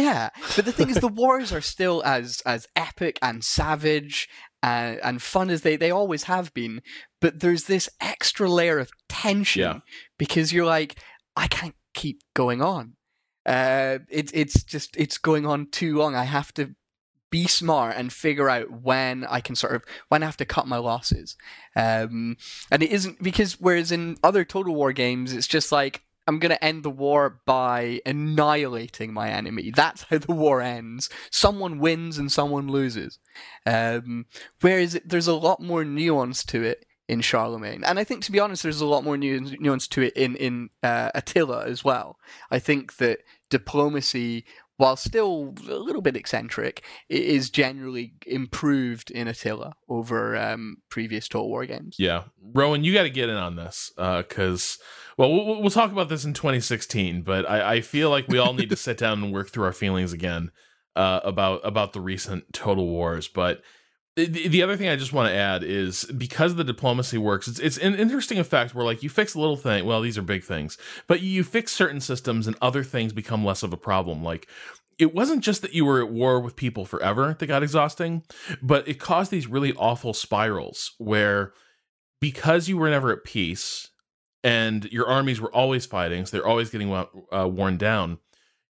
[0.00, 4.28] Yeah, but the thing is, the wars are still as as epic and savage
[4.62, 6.82] and, and fun as they they always have been.
[7.20, 9.78] But there's this extra layer of tension Yeah.
[10.18, 10.98] because you're like,
[11.36, 12.94] I can't keep going on.
[13.46, 16.14] Uh, it, it's just it's going on too long.
[16.14, 16.74] I have to
[17.30, 20.66] be smart and figure out when I can sort of when I have to cut
[20.66, 21.36] my losses.
[21.76, 22.36] Um,
[22.70, 26.58] and it isn't because whereas in other Total War games, it's just like I'm gonna
[26.62, 29.72] end the war by annihilating my enemy.
[29.74, 31.10] That's how the war ends.
[31.28, 33.18] Someone wins and someone loses.
[33.66, 34.26] Um,
[34.60, 38.38] whereas there's a lot more nuance to it in Charlemagne, and I think to be
[38.38, 42.16] honest, there's a lot more nuance, nuance to it in in uh, Attila as well.
[42.48, 44.44] I think that diplomacy,
[44.80, 51.28] while still a little bit eccentric, i- is generally improved in Attila over um, previous
[51.28, 51.96] Total War games.
[51.98, 52.24] Yeah,
[52.54, 54.78] Rowan, you got to get in on this because,
[55.18, 57.22] well, well, we'll talk about this in 2016.
[57.22, 59.72] But I, I feel like we all need to sit down and work through our
[59.72, 60.50] feelings again
[60.96, 63.28] uh, about about the recent Total Wars.
[63.28, 63.62] But
[64.26, 67.58] the, the other thing I just want to add is because the diplomacy works, it's
[67.58, 69.84] it's an interesting effect where like you fix a little thing.
[69.84, 73.62] Well, these are big things, but you fix certain systems and other things become less
[73.62, 74.22] of a problem.
[74.22, 74.48] Like
[74.98, 78.22] it wasn't just that you were at war with people forever that got exhausting,
[78.60, 81.52] but it caused these really awful spirals where
[82.20, 83.88] because you were never at peace
[84.44, 88.18] and your armies were always fighting, so they're always getting uh, worn down,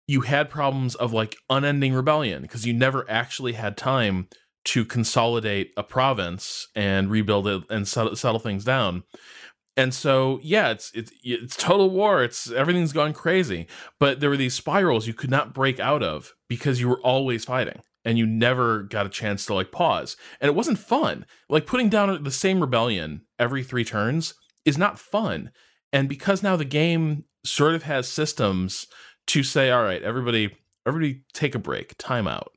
[0.07, 4.27] you had problems of like unending rebellion because you never actually had time
[4.65, 9.03] to consolidate a province and rebuild it and settle, settle things down.
[9.77, 12.23] And so, yeah, it's it's it's total war.
[12.23, 13.67] It's everything's gone crazy.
[13.99, 17.45] But there were these spirals you could not break out of because you were always
[17.45, 20.15] fighting and you never got a chance to like pause.
[20.39, 21.25] And it wasn't fun.
[21.49, 25.51] Like putting down the same rebellion every 3 turns is not fun.
[25.91, 28.87] And because now the game sort of has systems
[29.27, 30.55] to say, all right, everybody
[30.87, 32.51] everybody take a break, time out.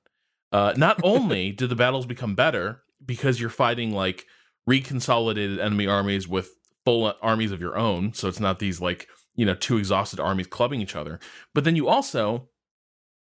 [0.52, 4.26] Uh, not only do the battles become better because you're fighting like
[4.68, 6.50] reconsolidated enemy armies with
[6.84, 10.46] full armies of your own, so it's not these like you know two exhausted armies
[10.46, 11.18] clubbing each other,
[11.54, 12.48] but then you also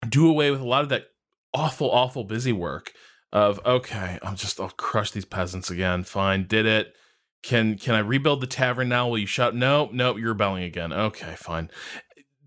[0.09, 1.09] do away with a lot of that
[1.55, 2.93] awful, awful busy work
[3.33, 6.05] of okay, I'm just I'll crush these peasants again.
[6.05, 6.95] Fine, did it.
[7.43, 9.09] Can can I rebuild the tavern now?
[9.09, 9.55] Will you shout?
[9.55, 10.93] No, no, you're rebelling again.
[10.93, 11.71] Okay, fine.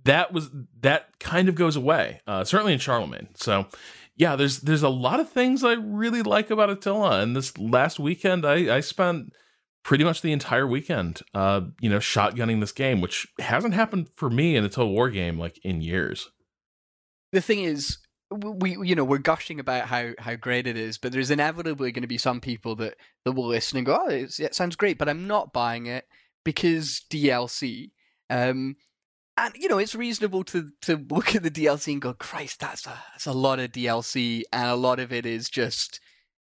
[0.06, 0.50] That was
[0.82, 2.22] that kind of goes away.
[2.28, 3.30] Uh, certainly in Charlemagne.
[3.36, 3.66] So
[4.16, 7.22] yeah, there's there's a lot of things I really like about Attila.
[7.22, 9.34] And this last weekend, I I spent
[9.84, 14.30] pretty much the entire weekend, uh, you know, shotgunning this game, which hasn't happened for
[14.30, 16.30] me in a Total War game like in years.
[17.32, 17.98] The thing is,
[18.32, 22.02] we you know we're gushing about how how great it is, but there's inevitably going
[22.04, 22.96] to be some people that
[23.26, 26.06] that will listen and go, "Oh, it sounds great," but I'm not buying it
[26.44, 27.92] because DLC.
[28.30, 28.78] Um,
[29.38, 32.86] and you know it's reasonable to to look at the DLC and go, "Christ, that's
[32.86, 36.00] a that's a lot of DLC," and a lot of it is just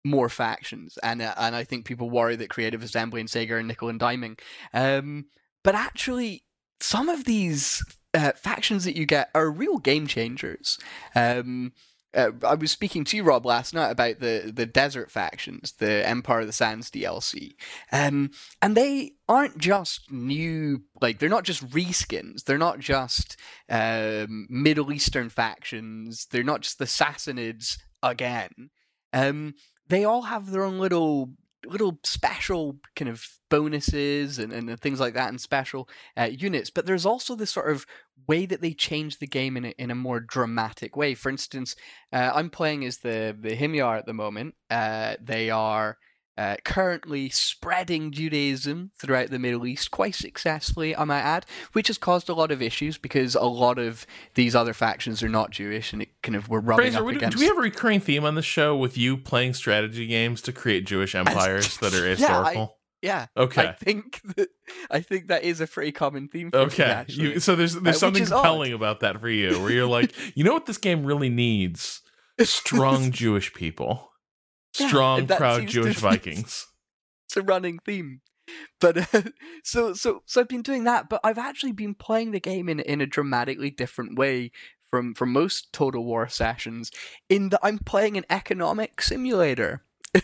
[0.05, 3.63] more factions, and uh, and I think people worry that Creative Assembly and Sega are
[3.63, 4.39] nickel and diming.
[4.73, 5.27] Um,
[5.63, 6.45] but actually,
[6.81, 10.79] some of these uh, factions that you get are real game changers.
[11.15, 11.73] Um,
[12.15, 16.07] uh, I was speaking to you, Rob, last night about the, the desert factions, the
[16.07, 17.55] Empire of the Sands DLC.
[17.93, 18.31] Um,
[18.61, 22.45] and they aren't just new, like, they're not just reskins.
[22.45, 23.37] They're not just
[23.69, 26.27] um, Middle Eastern factions.
[26.27, 28.71] They're not just the Sassanids again.
[29.13, 29.55] Um,
[29.89, 31.31] they all have their own little
[31.67, 36.87] little special kind of bonuses and, and things like that and special uh, units but
[36.87, 37.87] there's also this sort of
[38.27, 41.15] way that they change the game in a, in a more dramatic way.
[41.15, 41.75] For instance
[42.13, 44.55] uh, i'm playing as the the himyar at the moment.
[44.71, 45.99] Uh, they are
[46.41, 51.99] uh, currently spreading Judaism throughout the Middle East quite successfully, I might add, which has
[51.99, 55.93] caused a lot of issues because a lot of these other factions are not Jewish,
[55.93, 57.37] and it kind of we're rubbing Fraser, up we- against.
[57.37, 60.53] do we have a recurring theme on the show with you playing strategy games to
[60.53, 62.77] create Jewish empires that are Yeah, I- historical?
[63.03, 63.69] yeah, okay.
[63.69, 64.49] I think that
[64.91, 66.51] I think that is a pretty common theme.
[66.51, 67.33] For me, Okay, actually.
[67.35, 68.37] you, so there's there's which something is odd.
[68.43, 72.01] compelling about that for you, where you're like, you know what this game really needs?
[72.43, 74.10] Strong Jewish people,
[74.73, 76.67] strong, that proud seems to Jewish Vikings.
[77.27, 78.21] it's a running theme.
[78.81, 79.23] But uh,
[79.65, 82.81] so so so I've been doing that, but I've actually been playing the game in
[82.81, 84.51] in a dramatically different way
[84.91, 86.91] from from most Total War sessions.
[87.29, 89.85] In that I'm playing an economic simulator.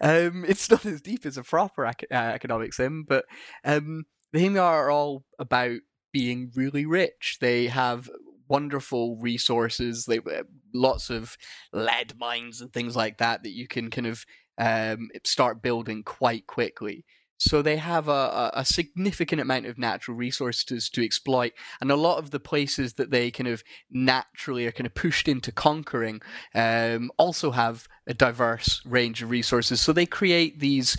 [0.00, 3.24] um, it's not as deep as a proper ec- uh, economic sim, but
[3.64, 5.80] um, the Himyar are all about
[6.12, 7.38] being really rich.
[7.40, 8.08] They have
[8.48, 10.06] wonderful resources.
[10.06, 10.44] They uh,
[10.80, 11.36] lots of
[11.72, 14.24] lead mines and things like that that you can kind of
[14.58, 17.04] um, start building quite quickly.
[17.38, 22.18] So they have a, a significant amount of natural resources to exploit, and a lot
[22.18, 26.22] of the places that they kind of naturally are kind of pushed into conquering
[26.54, 29.80] um, also have a diverse range of resources.
[29.82, 30.96] So they create these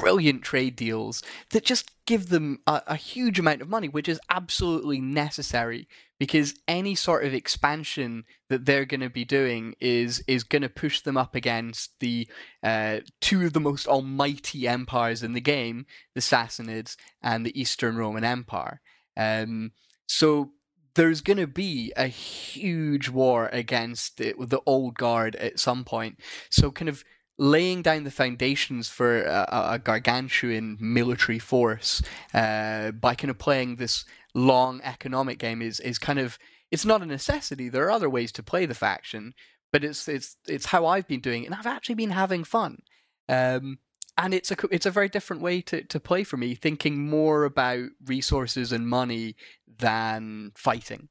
[0.00, 4.20] brilliant trade deals that just give them a, a, huge amount of money, which is
[4.30, 5.86] absolutely necessary
[6.18, 10.68] because any sort of expansion that they're going to be doing is is going to
[10.68, 12.28] push them up against the
[12.62, 17.96] uh, two of the most almighty empires in the game, the Sassanids and the Eastern
[17.96, 18.80] Roman Empire.
[19.16, 19.72] Um,
[20.06, 20.52] so
[20.94, 26.18] there's going to be a huge war against the, the old guard at some point.
[26.50, 27.04] So kind of
[27.38, 32.02] laying down the foundations for a, a gargantuan military force
[32.34, 36.38] uh, by kind of playing this long economic game is is kind of
[36.70, 37.68] it's not a necessity.
[37.68, 39.34] There are other ways to play the faction,
[39.72, 42.82] but it's it's it's how I've been doing it, and I've actually been having fun.
[43.28, 43.78] Um,
[44.16, 47.44] and it's a it's a very different way to, to play for me, thinking more
[47.44, 49.36] about resources and money
[49.78, 51.08] than fighting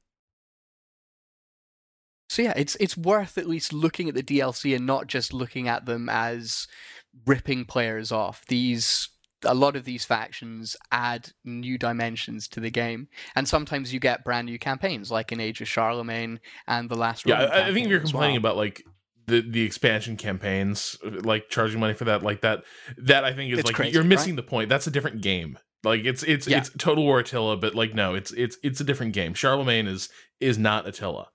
[2.28, 5.66] so yeah, it's it's worth at least looking at the DLC and not just looking
[5.66, 6.66] at them as
[7.26, 8.44] ripping players off.
[8.48, 9.08] These
[9.44, 14.24] a lot of these factions add new dimensions to the game, and sometimes you get
[14.24, 17.26] brand new campaigns, like in Age of Charlemagne and the last.
[17.26, 18.52] Yeah, I, I think if you're complaining well.
[18.52, 18.84] about like
[19.26, 22.64] the the expansion campaigns, like charging money for that, like that,
[22.98, 24.44] that I think is it's like crazy, you're missing right?
[24.44, 24.68] the point.
[24.68, 25.58] That's a different game.
[25.82, 26.58] Like it's it's yeah.
[26.58, 29.32] it's Total War Attila, but like no, it's it's it's a different game.
[29.32, 30.10] Charlemagne is
[30.40, 31.28] is not Attila.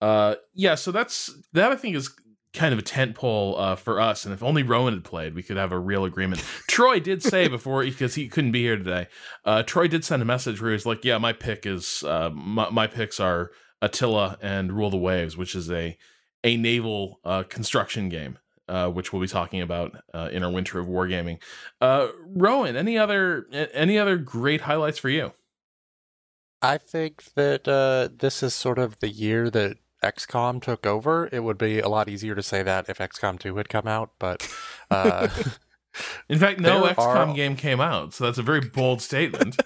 [0.00, 1.72] Uh, yeah, so that's that.
[1.72, 2.10] I think is
[2.56, 4.24] kind of a tent pole uh, for us.
[4.24, 6.42] And if only Rowan had played, we could have a real agreement.
[6.68, 9.06] Troy did say before because he couldn't be here today.
[9.44, 12.70] Uh, Troy did send a message where he's like, "Yeah, my pick is uh, my,
[12.70, 15.96] my picks are Attila and Rule the Waves, which is a
[16.42, 18.38] a naval uh, construction game."
[18.68, 21.38] Uh, which we'll be talking about uh, in our winter of wargaming.
[21.80, 25.30] Uh, Rowan, any other any other great highlights for you?
[26.60, 31.42] I think that uh, this is sort of the year that XCOM took over, it
[31.42, 34.48] would be a lot easier to say that if XCOM 2 had come out, but
[34.90, 35.28] uh,
[36.28, 37.34] in fact no XCOM are...
[37.34, 39.60] game came out, so that's a very bold statement.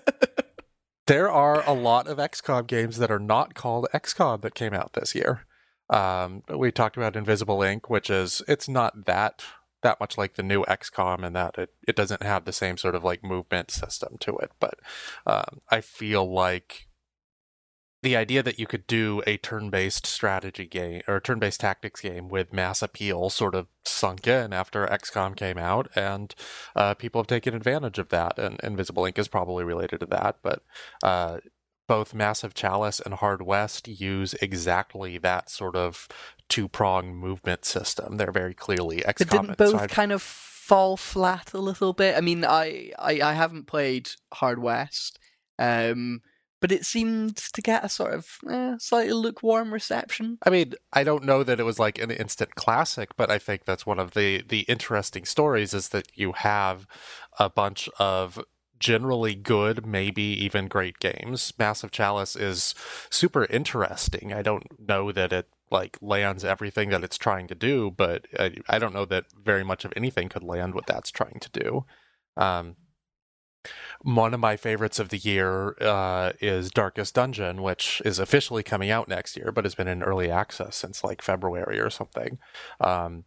[1.07, 4.93] there are a lot of XCOM games that are not called XCOM that came out
[4.95, 5.47] this year.
[5.89, 9.43] Um, we talked about Invisible Inc, which is it's not that
[9.83, 12.95] that much like the new XCOM in that it, it doesn't have the same sort
[12.95, 14.53] of like movement system to it.
[14.61, 14.79] But
[15.27, 16.89] um, I feel like
[18.03, 22.53] the idea that you could do a turn-based strategy game or turn-based tactics game with
[22.53, 26.35] mass appeal sort of sunk in after XCOM came out, and
[26.75, 28.39] uh, people have taken advantage of that.
[28.39, 30.63] And Invisible Inc is probably related to that, but
[31.03, 31.39] uh,
[31.87, 36.09] both Massive Chalice and Hard West use exactly that sort of
[36.49, 38.17] two-prong movement system.
[38.17, 39.19] They're very clearly XCOM.
[39.19, 42.17] But didn't both kind of fall flat a little bit?
[42.17, 45.19] I mean, I I, I haven't played Hard West.
[45.59, 46.23] Um,
[46.61, 50.39] but it seemed to get a sort of eh, slightly lukewarm reception.
[50.45, 53.65] I mean, I don't know that it was like an instant classic, but I think
[53.65, 56.87] that's one of the the interesting stories is that you have
[57.39, 58.39] a bunch of
[58.79, 61.53] generally good, maybe even great games.
[61.59, 62.75] Massive Chalice is
[63.11, 64.33] super interesting.
[64.33, 68.57] I don't know that it like lands everything that it's trying to do, but I,
[68.69, 71.85] I don't know that very much of anything could land what that's trying to do.
[72.37, 72.77] Um,
[74.03, 78.91] one of my favorites of the year uh, is Darkest Dungeon, which is officially coming
[78.91, 82.39] out next year, but has been in early access since like February or something.
[82.81, 83.25] Um,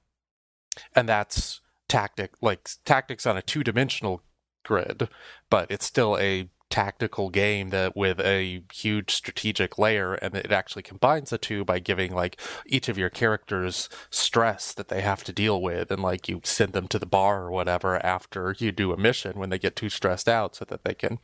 [0.95, 4.23] and that's tactic, like tactics on a two dimensional
[4.63, 5.09] grid,
[5.49, 10.81] but it's still a tactical game that with a huge strategic layer and it actually
[10.81, 15.31] combines the two by giving like each of your characters stress that they have to
[15.31, 18.91] deal with and like you send them to the bar or whatever after you do
[18.91, 21.19] a mission when they get too stressed out so that they can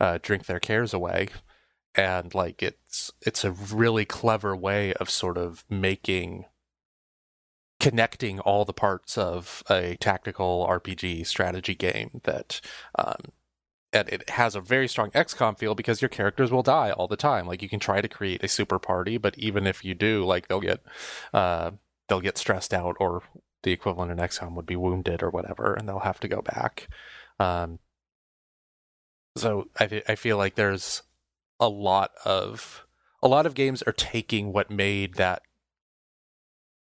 [0.00, 1.28] uh, drink their cares away.
[1.94, 6.46] And like it's it's a really clever way of sort of making
[7.78, 12.60] connecting all the parts of a tactical RPG strategy game that
[12.98, 13.30] um,
[13.92, 17.16] and it has a very strong XCOM feel because your characters will die all the
[17.16, 17.46] time.
[17.46, 20.48] Like you can try to create a super party, but even if you do, like
[20.48, 20.80] they'll get
[21.34, 21.72] uh,
[22.08, 23.22] they'll get stressed out, or
[23.62, 26.88] the equivalent in XCOM would be wounded or whatever, and they'll have to go back.
[27.38, 27.78] Um,
[29.36, 31.02] so I I feel like there's
[31.60, 32.86] a lot of
[33.22, 35.42] a lot of games are taking what made that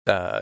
[0.06, 0.40] uh,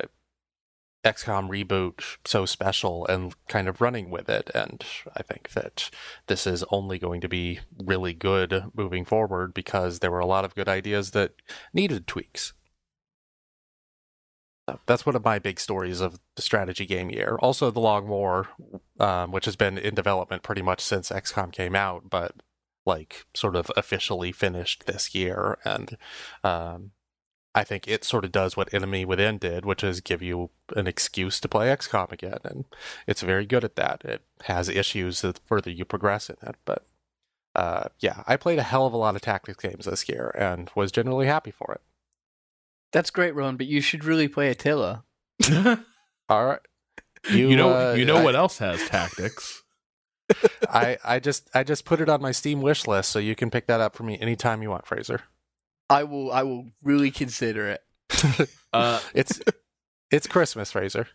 [1.04, 4.50] XCOM reboot so special and kind of running with it.
[4.54, 4.84] And
[5.16, 5.90] I think that
[6.26, 10.44] this is only going to be really good moving forward because there were a lot
[10.44, 11.32] of good ideas that
[11.72, 12.52] needed tweaks.
[14.86, 17.36] That's one of my big stories of the strategy game year.
[17.40, 18.48] Also, The Long War,
[19.00, 22.34] um, which has been in development pretty much since XCOM came out, but
[22.86, 25.58] like sort of officially finished this year.
[25.64, 25.96] And
[26.44, 26.92] um,
[27.54, 30.86] I think it sort of does what Enemy Within did, which is give you an
[30.86, 32.64] excuse to play XCOM again, and
[33.06, 34.02] it's very good at that.
[34.04, 36.86] It has issues the further you progress in it, but
[37.54, 40.70] uh, yeah, I played a hell of a lot of tactics games this year and
[40.74, 41.82] was generally happy for it.
[42.92, 45.04] That's great, Ron, but you should really play Attila.
[46.30, 46.60] All right,
[47.30, 49.62] you, you know, uh, you know I- what else has tactics?
[50.70, 53.50] I, I just I just put it on my Steam wish list, so you can
[53.50, 55.20] pick that up for me anytime you want, Fraser.
[55.92, 56.32] I will.
[56.32, 57.80] I will really consider it.
[58.72, 59.40] Uh, It's
[60.10, 61.06] it's Christmas, Fraser.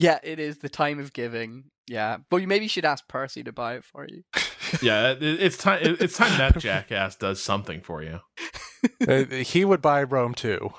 [0.00, 1.64] Yeah, it is the time of giving.
[1.88, 4.22] Yeah, but you maybe should ask Percy to buy it for you.
[4.82, 5.80] yeah, it, it's time.
[5.82, 8.20] it- It's time that jackass does something for you.
[9.06, 10.70] Uh, he would buy Rome 2.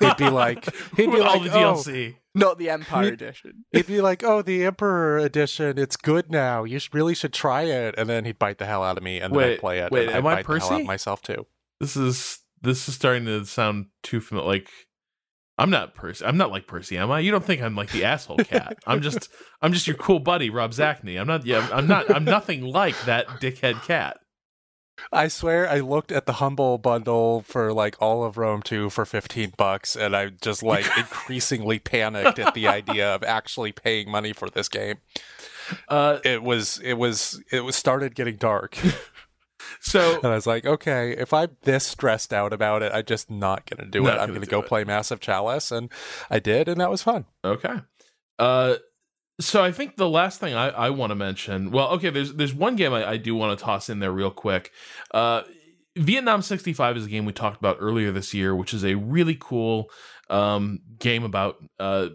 [0.00, 0.64] He'd be like,
[0.96, 2.16] he'd be With all like, the "Oh, DLC.
[2.34, 3.64] Not the Empire You- Edition.
[3.72, 6.64] He'd be like, "Oh, the Emperor edition, it's good now.
[6.64, 9.20] You should, really should try it." And then he'd bite the hell out of me,
[9.20, 9.92] and then I'd play it.
[9.92, 10.80] wait, and am I'd I bite the hell out Percy?
[10.82, 11.46] of myself too.
[11.80, 14.48] This is this is starting to sound too familiar.
[14.48, 14.70] Like
[15.56, 16.24] I'm not Percy.
[16.24, 17.20] I'm not like Percy, am I?
[17.20, 18.78] You don't think I'm like the asshole cat?
[18.86, 19.28] I'm just
[19.62, 21.20] I'm just your cool buddy, Rob Zacny.
[21.20, 21.46] I'm not.
[21.46, 22.10] Yeah, I'm not.
[22.14, 24.18] I'm nothing like that dickhead cat.
[25.12, 29.04] I swear, I looked at the humble bundle for like all of Rome 2 for
[29.04, 34.32] 15 bucks, and I just like increasingly panicked at the idea of actually paying money
[34.32, 34.98] for this game.
[35.88, 38.78] Uh, It was, it was, it was started getting dark,
[39.80, 43.30] so and I was like, okay, if I'm this stressed out about it, I'm just
[43.30, 44.20] not gonna do Not it.
[44.20, 44.66] I'm gonna gonna go it.
[44.66, 45.90] play Massive Chalice, and
[46.30, 47.26] I did, and that was fun.
[47.44, 47.80] Okay.
[48.38, 48.76] Uh,
[49.40, 52.54] so I think the last thing I, I want to mention, well, okay, there's there's
[52.54, 54.70] one game I, I do want to toss in there real quick.
[55.12, 55.42] Uh,
[55.96, 59.36] Vietnam 65 is a game we talked about earlier this year, which is a really
[59.38, 59.90] cool
[60.28, 62.08] um, game about uh,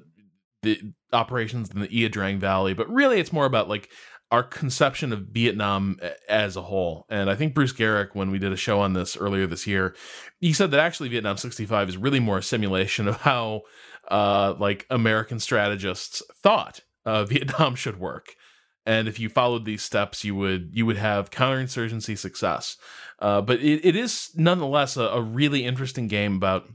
[0.64, 0.80] the
[1.14, 3.89] operations in the Ia Drang Valley, but really it's more about like
[4.32, 7.06] our conception of Vietnam as a whole.
[7.10, 9.96] And I think Bruce Garrick, when we did a show on this earlier this year,
[10.40, 13.64] he said that actually Vietnam 65 is really more a simulation of how
[14.10, 18.36] uh, like American strategists thought uh, Vietnam should work.
[18.86, 22.78] And if you followed these steps, you would you would have counterinsurgency success.
[23.20, 26.68] Uh, but it, it is nonetheless a, a really interesting game about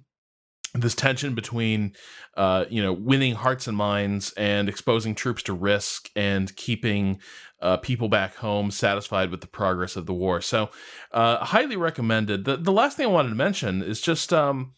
[0.74, 1.94] this tension between
[2.36, 7.20] uh, you know winning hearts and minds and exposing troops to risk and keeping
[7.60, 10.40] uh, people back home satisfied with the progress of the war.
[10.40, 10.70] So,
[11.12, 12.44] uh, highly recommended.
[12.44, 14.72] The the last thing I wanted to mention is just um,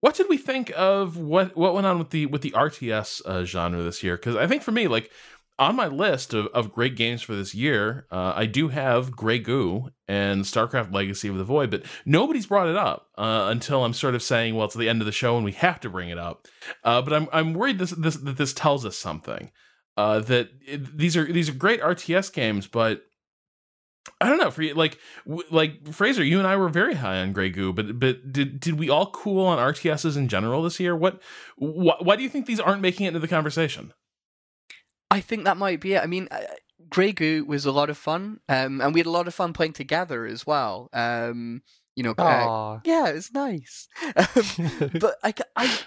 [0.00, 3.44] what did we think of what what went on with the with the RTS uh,
[3.44, 4.16] genre this year?
[4.16, 5.10] Because I think for me, like
[5.60, 9.38] on my list of, of great games for this year, uh, I do have Grey
[9.38, 13.92] Goo and StarCraft Legacy of the Void, but nobody's brought it up uh, until I'm
[13.92, 16.08] sort of saying, well, it's the end of the show and we have to bring
[16.08, 16.48] it up.
[16.82, 19.50] Uh, but I'm I'm worried this, this that this tells us something.
[20.00, 23.02] Uh, that it, these are these are great RTS games, but
[24.18, 27.20] I don't know for you, like w- like Fraser, you and I were very high
[27.20, 30.80] on Grey Goo, but but did did we all cool on RTSs in general this
[30.80, 30.96] year?
[30.96, 31.20] What
[31.56, 33.92] wh- why do you think these aren't making it into the conversation?
[35.10, 36.02] I think that might be it.
[36.02, 36.40] I mean, uh,
[36.88, 39.52] Grey Goo was a lot of fun, um, and we had a lot of fun
[39.52, 40.88] playing together as well.
[40.94, 41.60] Um,
[41.94, 43.86] you know, uh, yeah, it was nice.
[44.16, 45.78] Um, but I, ca- I,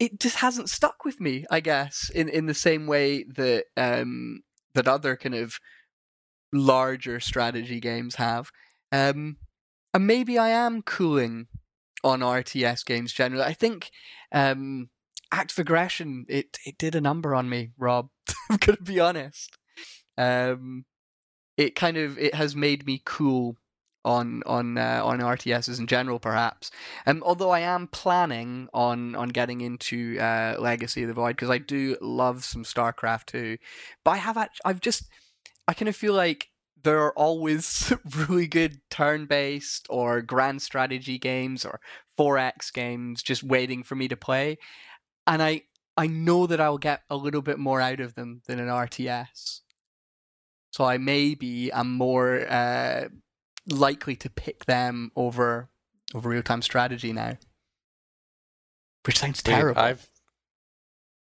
[0.00, 1.44] it just hasn't stuck with me.
[1.50, 4.42] I guess in in the same way that um
[4.74, 5.60] that other kind of
[6.52, 8.50] larger strategy games have.
[8.92, 9.36] Um,
[9.94, 11.46] and maybe I am cooling
[12.02, 13.44] on RTS games generally.
[13.44, 13.90] I think
[14.32, 14.88] um,
[15.32, 18.08] Act of Aggression it it did a number on me, Rob.
[18.50, 19.56] I'm gonna be honest.
[20.16, 20.84] Um,
[21.56, 23.56] it kind of it has made me cool
[24.04, 26.70] on on uh, on RTSs in general, perhaps.
[27.06, 31.50] Um, although I am planning on on getting into uh, Legacy of the Void because
[31.50, 33.58] I do love some StarCraft too.
[34.04, 35.08] But I have act- I've just
[35.68, 36.48] I kind of feel like
[36.82, 41.80] there are always really good turn-based or grand strategy games or
[42.18, 44.58] 4X games just waiting for me to play,
[45.26, 45.62] and I
[45.96, 49.60] I know that I'll get a little bit more out of them than an RTS.
[50.72, 53.08] So I maybe am more uh,
[53.70, 55.68] likely to pick them over
[56.14, 57.38] over real time strategy now.
[59.06, 59.80] Which sounds Dude, terrible.
[59.80, 60.10] I've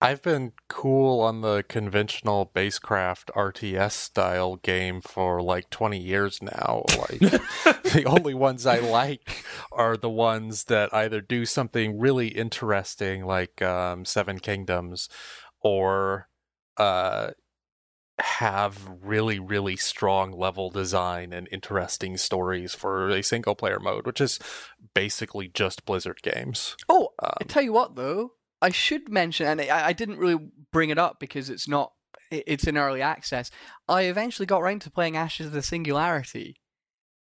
[0.01, 6.85] I've been cool on the conventional basecraft RTS style game for like 20 years now.
[6.98, 13.24] Like the only ones I like are the ones that either do something really interesting
[13.24, 15.09] like um, Seven Kingdoms
[15.62, 16.28] or
[16.77, 17.31] uh,
[18.18, 24.20] have really really strong level design and interesting stories for a single player mode, which
[24.20, 24.38] is
[24.94, 26.76] basically just Blizzard games.
[26.88, 28.32] Oh, I Um, tell you what, though,
[28.62, 30.38] I should mention, and I, I didn't really
[30.72, 31.93] bring it up because it's not
[32.30, 33.51] it's in early access.
[33.86, 36.56] I eventually got around to playing Ashes of the Singularity,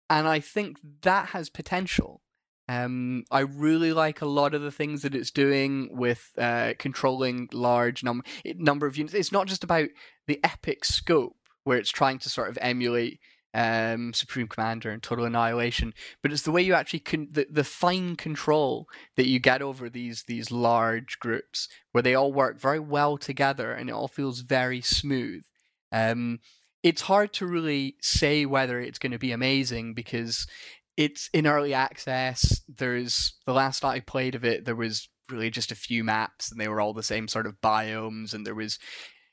[0.09, 2.23] and I think that has potential.
[2.71, 7.49] Um, I really like a lot of the things that it's doing with uh, controlling
[7.53, 9.13] large num- number of units.
[9.13, 9.89] It's not just about
[10.29, 11.35] the epic scope
[11.65, 13.19] where it's trying to sort of emulate
[13.55, 15.93] um, Supreme Commander and Total Annihilation,
[16.23, 18.87] but it's the way you actually can the, the fine control
[19.17, 23.73] that you get over these these large groups where they all work very well together
[23.73, 25.43] and it all feels very smooth.
[25.91, 26.39] Um,
[26.85, 30.47] it's hard to really say whether it's going to be amazing because
[30.97, 32.63] it's in early access.
[32.69, 36.61] There's the last I played of it, there was really just a few maps and
[36.61, 38.79] they were all the same sort of biomes and there was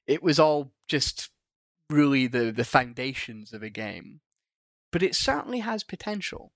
[0.05, 1.29] it was all just
[1.89, 4.21] really the the foundations of a game.
[4.91, 6.53] But it certainly has potential.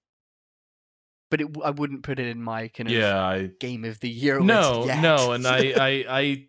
[1.30, 4.10] But it, I wouldn't put it in my kind of Yeah, I game of the
[4.10, 6.46] year no, no, and I, I, I,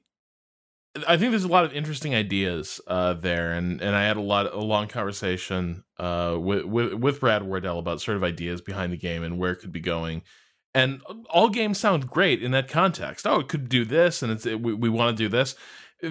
[1.09, 4.23] I think there's a lot of interesting ideas uh, there, and and I had a
[4.23, 8.93] lot, a long conversation uh, with, with with Brad Wardell about sort of ideas behind
[8.93, 10.23] the game and where it could be going.
[10.75, 13.27] And all games sound great in that context.
[13.27, 15.55] Oh, it could do this, and it's it, we, we want to do this.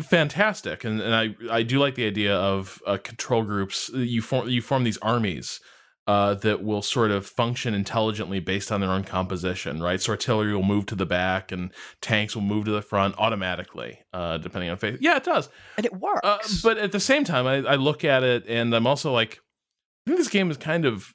[0.01, 3.89] Fantastic, and and I I do like the idea of uh, control groups.
[3.89, 5.59] You form you form these armies
[6.11, 10.01] uh, that will sort of function intelligently based on their own composition, right?
[10.01, 11.71] So artillery will move to the back and
[12.01, 14.97] tanks will move to the front automatically, uh, depending on phase.
[14.99, 15.47] Yeah, it does.
[15.77, 16.19] and it works.
[16.21, 19.39] Uh, but at the same time, I, I look at it and I'm also like,
[20.05, 21.13] I think this game is kind of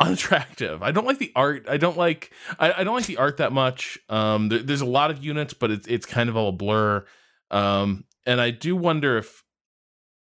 [0.00, 0.82] unattractive.
[0.82, 1.66] I don't like the art.
[1.68, 3.96] I don't like I, I don't like the art that much.
[4.08, 7.04] Um, there, there's a lot of units, but it's it's kind of all a blur.
[7.52, 9.44] Um, and I do wonder if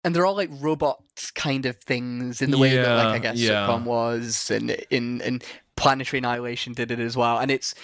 [0.10, 1.04] and they're all like robot
[1.36, 3.68] kind of things in the way that like I guess yeah.
[3.68, 5.44] SupCom was and in and
[5.76, 7.38] Planetary Annihilation did it as well.
[7.38, 7.76] And it's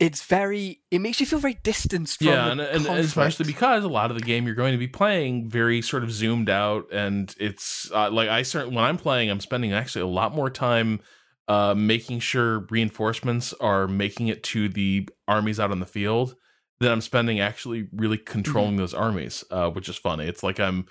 [0.00, 3.88] it's very it makes you feel very distanced from yeah, and, and especially because a
[3.88, 7.34] lot of the game you're going to be playing very sort of zoomed out, and
[7.38, 11.00] it's uh, like I certainly when I'm playing, I'm spending actually a lot more time
[11.46, 16.36] uh, making sure reinforcements are making it to the armies out on the field
[16.80, 20.26] than I'm spending actually really controlling those armies, uh, which is funny.
[20.26, 20.86] It's like I'm.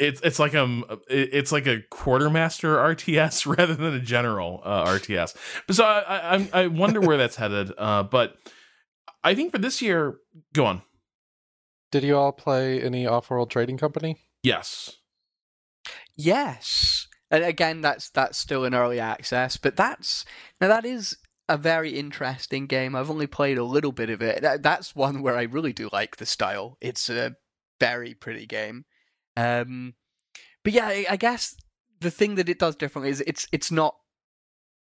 [0.00, 5.36] It's it's like I'm it's like a quartermaster RTS rather than a general uh, RTS.
[5.70, 7.72] So I I, I'm- I wonder where that's headed.
[7.78, 8.36] Uh, but
[9.22, 10.16] I think for this year,
[10.54, 10.82] go on.
[11.92, 14.16] Did you all play any off-world trading company?
[14.42, 14.96] Yes.
[16.16, 17.06] Yes.
[17.30, 20.24] And again, that's that's still in early access, but that's
[20.60, 21.16] now that is
[21.48, 22.94] a very interesting game.
[22.94, 24.42] I've only played a little bit of it.
[24.42, 26.76] That, that's one where I really do like the style.
[26.80, 27.36] It's a
[27.78, 28.84] very pretty game.
[29.40, 29.94] Um,
[30.64, 31.54] but yeah, I, guess
[32.00, 33.96] the thing that it does differently is it's it's not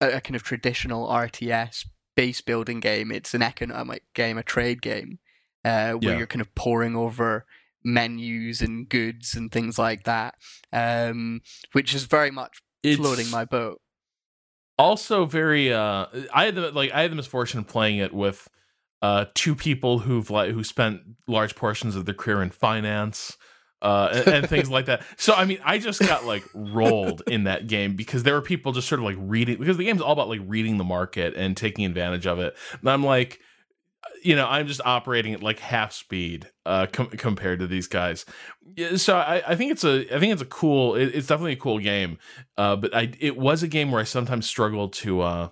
[0.01, 3.11] a, a kind of traditional RTS base building game.
[3.11, 5.19] It's an economic game, a trade game,
[5.63, 6.17] uh, where Yeah.
[6.17, 7.45] you're kind of pouring over
[7.83, 10.35] menus and goods and things like that,
[10.73, 11.41] um,
[11.71, 13.79] which is very much It's floating my boat.
[14.77, 18.47] also very uh I had the like I had the misfortune of playing it with
[19.01, 23.37] uh two people who've like who spent large portions of their career in finance
[23.81, 25.01] uh and, and things like that.
[25.17, 28.71] So I mean I just got like rolled in that game because there were people
[28.71, 31.55] just sort of like reading because the game's all about like reading the market and
[31.55, 32.55] taking advantage of it.
[32.79, 33.39] And I'm like
[34.23, 38.25] you know, I'm just operating at like half speed uh, com- compared to these guys.
[38.95, 40.95] So I, I think it's a, I think it's a cool.
[40.95, 42.19] It, it's definitely a cool game.
[42.57, 45.51] Uh, but I, it was a game where I sometimes struggled to.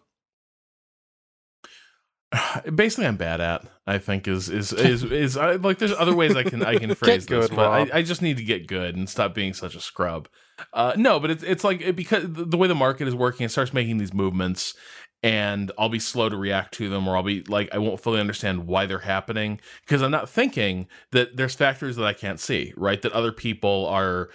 [2.75, 3.65] Basically, I'm bad at.
[3.87, 6.93] I think is is is is I, like there's other ways I can I can
[6.95, 9.75] phrase this, good, but I, I just need to get good and stop being such
[9.75, 10.27] a scrub.
[10.73, 13.49] Uh, no, but it's it's like it, because the way the market is working, it
[13.49, 14.75] starts making these movements,
[15.23, 18.19] and I'll be slow to react to them, or I'll be like I won't fully
[18.19, 22.73] understand why they're happening because I'm not thinking that there's factors that I can't see,
[22.77, 23.01] right?
[23.01, 24.29] That other people are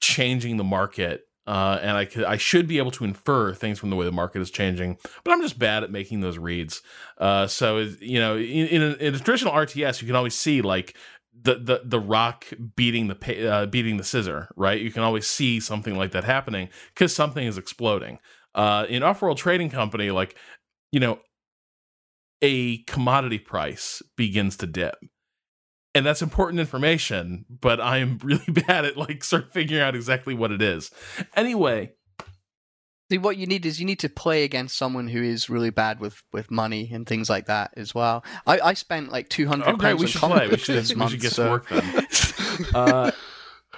[0.00, 1.25] changing the market.
[1.46, 4.12] Uh, and I could, I should be able to infer things from the way the
[4.12, 6.82] market is changing, but I'm just bad at making those reads.
[7.18, 10.60] Uh, so you know, in, in, a, in a traditional RTS, you can always see
[10.60, 10.96] like
[11.40, 14.80] the the the rock beating the uh, beating the scissor, right?
[14.80, 18.18] You can always see something like that happening because something is exploding.
[18.54, 20.34] Uh, in off-world trading company, like
[20.90, 21.20] you know,
[22.42, 24.96] a commodity price begins to dip.
[25.96, 30.34] And that's important information, but I'm really bad at like sort of figuring out exactly
[30.34, 30.90] what it is.
[31.34, 31.92] Anyway,
[33.08, 36.00] See, what you need is you need to play against someone who is really bad
[36.00, 38.24] with, with money and things like that as well.
[38.48, 40.48] I, I spent like two hundred Okay, pounds we on should comic play.
[40.48, 41.10] We should, this we month.
[41.12, 42.06] should get so- to work then.
[42.74, 43.10] Uh,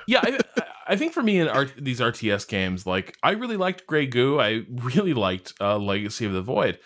[0.06, 0.38] yeah, I,
[0.86, 4.40] I think for me in art, these RTS games, like I really liked Grey Goo.
[4.40, 6.78] I really liked uh, Legacy of the Void.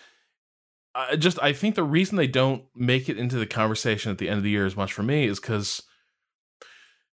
[0.95, 4.29] I just I think the reason they don't make it into the conversation at the
[4.29, 5.81] end of the year as much for me is because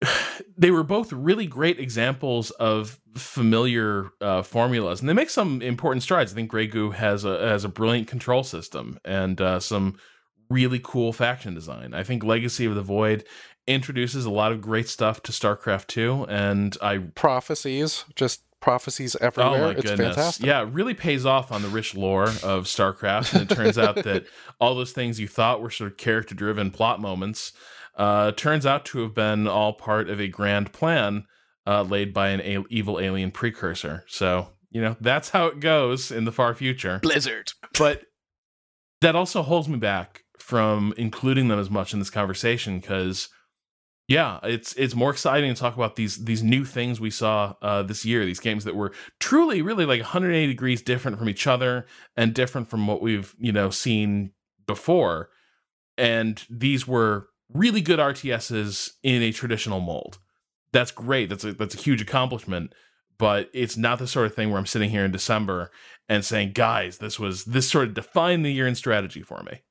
[0.56, 6.02] they were both really great examples of familiar uh, formulas, and they make some important
[6.02, 6.32] strides.
[6.32, 9.98] I think Grey Goo has a has a brilliant control system and uh, some
[10.48, 11.92] really cool faction design.
[11.92, 13.24] I think Legacy of the Void
[13.66, 19.54] introduces a lot of great stuff to StarCraft 2, and I Prophecies, just prophecies everywhere.
[19.54, 20.14] Oh my it's goodness.
[20.14, 20.46] fantastic.
[20.46, 23.34] Yeah, it really pays off on the rich lore of StarCraft.
[23.34, 24.26] And it turns out that
[24.60, 27.52] all those things you thought were sort of character driven plot moments
[27.96, 31.24] uh, turns out to have been all part of a grand plan
[31.66, 34.04] uh, laid by an a- evil alien precursor.
[34.06, 36.98] So, you know, that's how it goes in the far future.
[37.02, 37.52] Blizzard.
[37.78, 38.02] But
[39.00, 43.28] that also holds me back from including them as much in this conversation because
[44.08, 47.82] yeah, it's it's more exciting to talk about these these new things we saw uh,
[47.82, 48.24] this year.
[48.24, 52.68] These games that were truly, really like 180 degrees different from each other and different
[52.68, 54.30] from what we've you know seen
[54.66, 55.30] before.
[55.98, 60.18] And these were really good RTSs in a traditional mold.
[60.72, 61.28] That's great.
[61.28, 62.74] That's a that's a huge accomplishment.
[63.18, 65.70] But it's not the sort of thing where I'm sitting here in December
[66.08, 69.62] and saying, guys, this was this sort of defined the year in strategy for me.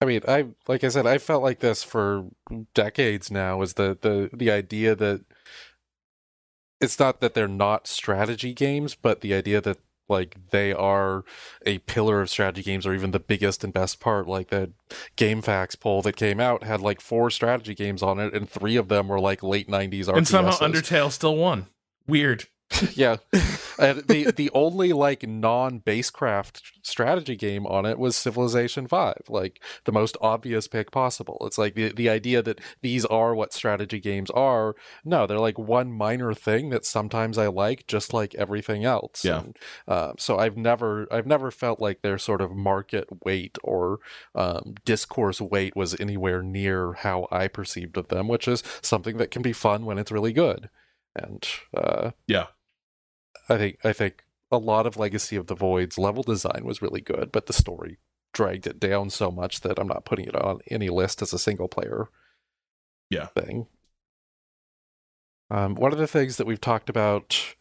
[0.00, 2.26] I mean, I like I said, I felt like this for
[2.74, 3.62] decades now.
[3.62, 5.24] Is the the the idea that
[6.80, 9.78] it's not that they're not strategy games, but the idea that
[10.08, 11.24] like they are
[11.64, 14.26] a pillar of strategy games, or even the biggest and best part.
[14.26, 14.70] Like that
[15.16, 18.88] GameFAQs poll that came out had like four strategy games on it, and three of
[18.88, 20.16] them were like late '90s RTSs.
[20.16, 21.66] And somehow Undertale still won.
[22.06, 22.46] Weird.
[22.94, 23.16] yeah,
[23.78, 29.62] and the the only like non basecraft strategy game on it was Civilization Five, like
[29.84, 31.38] the most obvious pick possible.
[31.42, 34.74] It's like the the idea that these are what strategy games are.
[35.04, 39.24] No, they're like one minor thing that sometimes I like, just like everything else.
[39.24, 39.40] Yeah.
[39.40, 39.56] And,
[39.86, 44.00] uh, so I've never I've never felt like their sort of market weight or
[44.34, 49.30] um, discourse weight was anywhere near how I perceived of them, which is something that
[49.30, 50.68] can be fun when it's really good.
[51.16, 52.46] And uh, Yeah.
[53.48, 57.00] I think I think a lot of Legacy of the Void's level design was really
[57.00, 57.98] good, but the story
[58.32, 61.38] dragged it down so much that I'm not putting it on any list as a
[61.38, 62.08] single player
[63.10, 63.26] Yeah.
[63.26, 63.66] thing.
[65.50, 67.54] Um, one of the things that we've talked about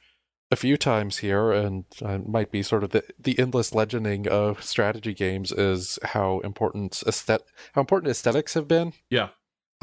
[0.51, 4.63] a few times here, and uh, might be sort of the, the endless legending of
[4.63, 8.93] strategy games, is how important aesthet- how important aesthetics have been.
[9.09, 9.29] Yeah.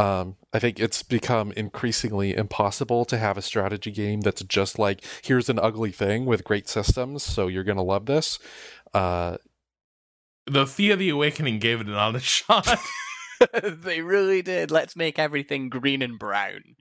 [0.02, 5.04] Um, I think it's become increasingly impossible to have a strategy game that's just like
[5.22, 8.38] here's an ugly thing with great systems, so you're gonna love this.
[8.92, 9.36] Uh,
[10.46, 12.76] The Thea the Awakening gave it an honest shot.
[13.62, 14.70] they really did.
[14.70, 16.76] Let's make everything green and brown.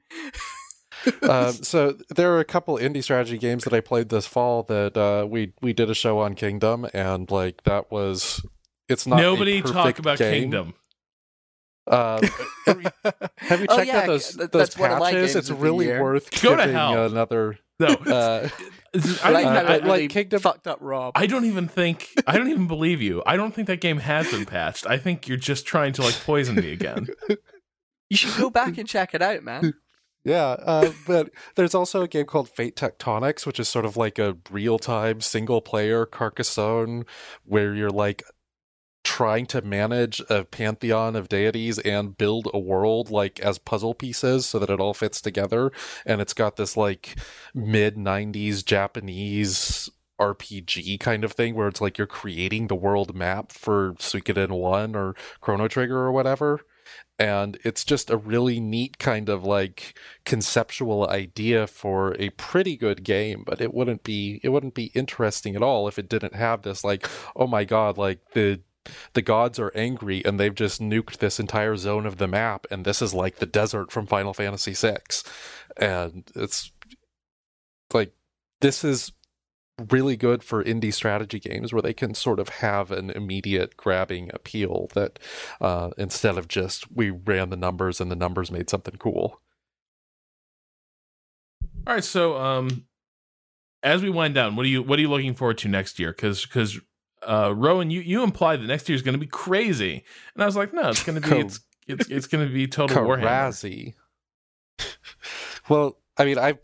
[1.24, 4.98] um, so there are a couple indie strategy games that I played this fall that
[4.98, 8.44] uh, we we did a show on Kingdom, and like that was
[8.90, 10.42] it's not a Nobody talk about game.
[10.44, 10.74] Kingdom.
[11.92, 12.22] Um,
[13.38, 15.34] have you Oh, checked yeah, out those th- those that's one of my patches?
[15.34, 17.06] games It's really worth Go to giving hell.
[17.06, 17.60] another.
[17.80, 18.48] No, Uh,
[19.24, 21.14] I, like uh, that but, like, really Kingdom- fucked up Rob.
[21.16, 23.22] I don't even think I don't even believe you.
[23.26, 24.86] I don't think that game has been patched.
[24.88, 27.08] I think you're just trying to like poison me again.
[28.10, 29.74] You should go back and check it out, man.
[30.24, 34.20] Yeah, uh, but there's also a game called Fate Tectonics, which is sort of like
[34.20, 37.06] a real time single player Carcassonne
[37.44, 38.22] where you're like
[39.04, 44.46] trying to manage a pantheon of deities and build a world like as puzzle pieces
[44.46, 45.72] so that it all fits together.
[46.06, 47.18] And it's got this like
[47.54, 53.52] mid 90s Japanese RPG kind of thing where it's like you're creating the world map
[53.52, 56.62] for Suikoden 1 or Chrono Trigger or whatever
[57.20, 59.94] and it's just a really neat kind of like
[60.26, 65.56] conceptual idea for a pretty good game but it wouldn't be it wouldn't be interesting
[65.56, 68.60] at all if it didn't have this like oh my god like the
[69.14, 72.86] the gods are angry and they've just nuked this entire zone of the map and
[72.86, 74.98] this is like the desert from Final Fantasy VI
[75.78, 76.72] and it's
[77.94, 78.14] like
[78.62, 79.12] this is
[79.90, 84.30] really good for indie strategy games where they can sort of have an immediate grabbing
[84.34, 85.18] appeal that
[85.60, 89.42] uh, instead of just we ran the numbers and the numbers made something cool.
[91.88, 92.86] All right, so um,
[93.82, 96.12] as we wind down, what are you what are you looking forward to next year?
[96.12, 96.80] Because because
[97.28, 100.04] uh, Rowan, you you implied that next year is going to be crazy,
[100.34, 102.68] and I was like, no, it's going to be it's it's it's going to be
[102.68, 103.24] total Warhammer.
[103.24, 103.94] Karazi.
[105.70, 106.60] well, I mean, I've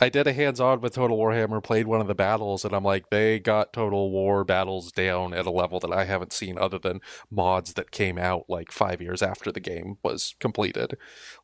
[0.00, 2.84] I did a hands on with Total Warhammer, played one of the battles, and I'm
[2.84, 6.78] like, they got Total War battles down at a level that I haven't seen other
[6.78, 7.00] than
[7.30, 10.96] mods that came out like five years after the game was completed.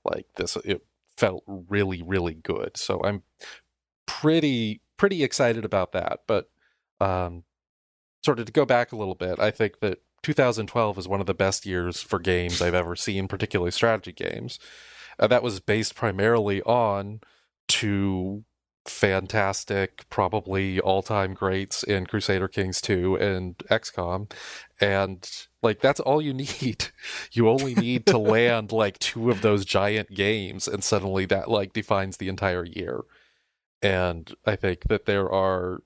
[0.05, 0.85] Like this, it
[1.17, 2.77] felt really, really good.
[2.77, 3.23] So I'm
[4.07, 6.21] pretty, pretty excited about that.
[6.27, 6.51] But
[7.01, 7.45] um,
[8.25, 11.27] sort of to go back a little bit, I think that 2012 is one of
[11.27, 14.59] the best years for games I've ever seen, particularly strategy games.
[15.19, 17.21] Uh, that was based primarily on
[17.69, 18.45] two
[18.87, 24.31] fantastic, probably all time greats in Crusader Kings 2 and XCOM.
[24.81, 25.29] And
[25.63, 26.87] like that's all you need.
[27.33, 31.73] You only need to land like two of those giant games, and suddenly that like
[31.73, 33.03] defines the entire year.
[33.83, 35.83] And I think that there are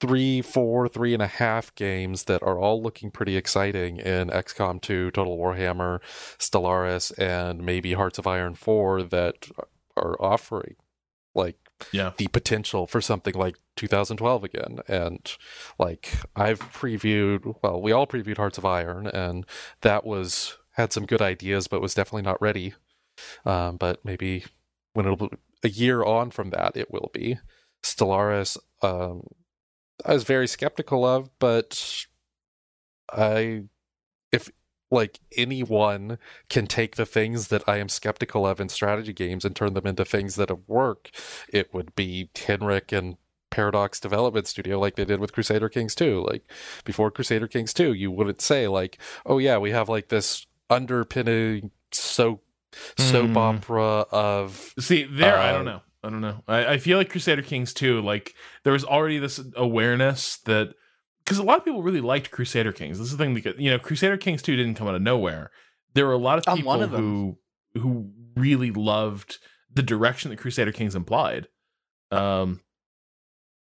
[0.00, 4.80] three, four, three and a half games that are all looking pretty exciting in XCOM
[4.80, 6.00] 2, Total Warhammer,
[6.38, 9.48] Stellaris, and maybe Hearts of Iron 4 that
[9.96, 10.76] are offering
[11.34, 11.56] like
[11.92, 12.12] yeah.
[12.16, 14.80] the potential for something like 2012 again.
[14.88, 15.30] And
[15.78, 19.46] like I've previewed, well, we all previewed Hearts of Iron, and
[19.82, 22.74] that was had some good ideas, but was definitely not ready.
[23.44, 24.44] Um, but maybe
[24.94, 27.38] when it'll be a year on from that, it will be.
[27.82, 29.26] Stellaris, um,
[30.04, 32.06] I was very skeptical of, but
[33.12, 33.64] I,
[34.32, 34.50] if
[34.90, 36.18] like anyone
[36.48, 39.86] can take the things that I am skeptical of in strategy games and turn them
[39.86, 41.10] into things that work,
[41.48, 43.16] it would be Henrik and
[43.50, 46.24] Paradox Development Studio like they did with Crusader Kings 2.
[46.28, 46.48] Like
[46.84, 51.70] before Crusader Kings 2, you wouldn't say like, "Oh yeah, we have like this underpinning
[51.92, 52.44] soap
[52.96, 53.36] soap Mm.
[53.36, 55.82] opera of See, there, I don't Uh, know.
[56.02, 56.42] I don't know.
[56.48, 60.74] I, I feel like Crusader Kings 2, like, there was already this awareness that,
[61.24, 62.98] because a lot of people really liked Crusader Kings.
[62.98, 65.50] This is the thing, because, you know, Crusader Kings 2 didn't come out of nowhere.
[65.94, 67.38] There were a lot of people of who
[67.74, 69.38] who really loved
[69.72, 71.48] the direction that Crusader Kings implied.
[72.10, 72.60] Um,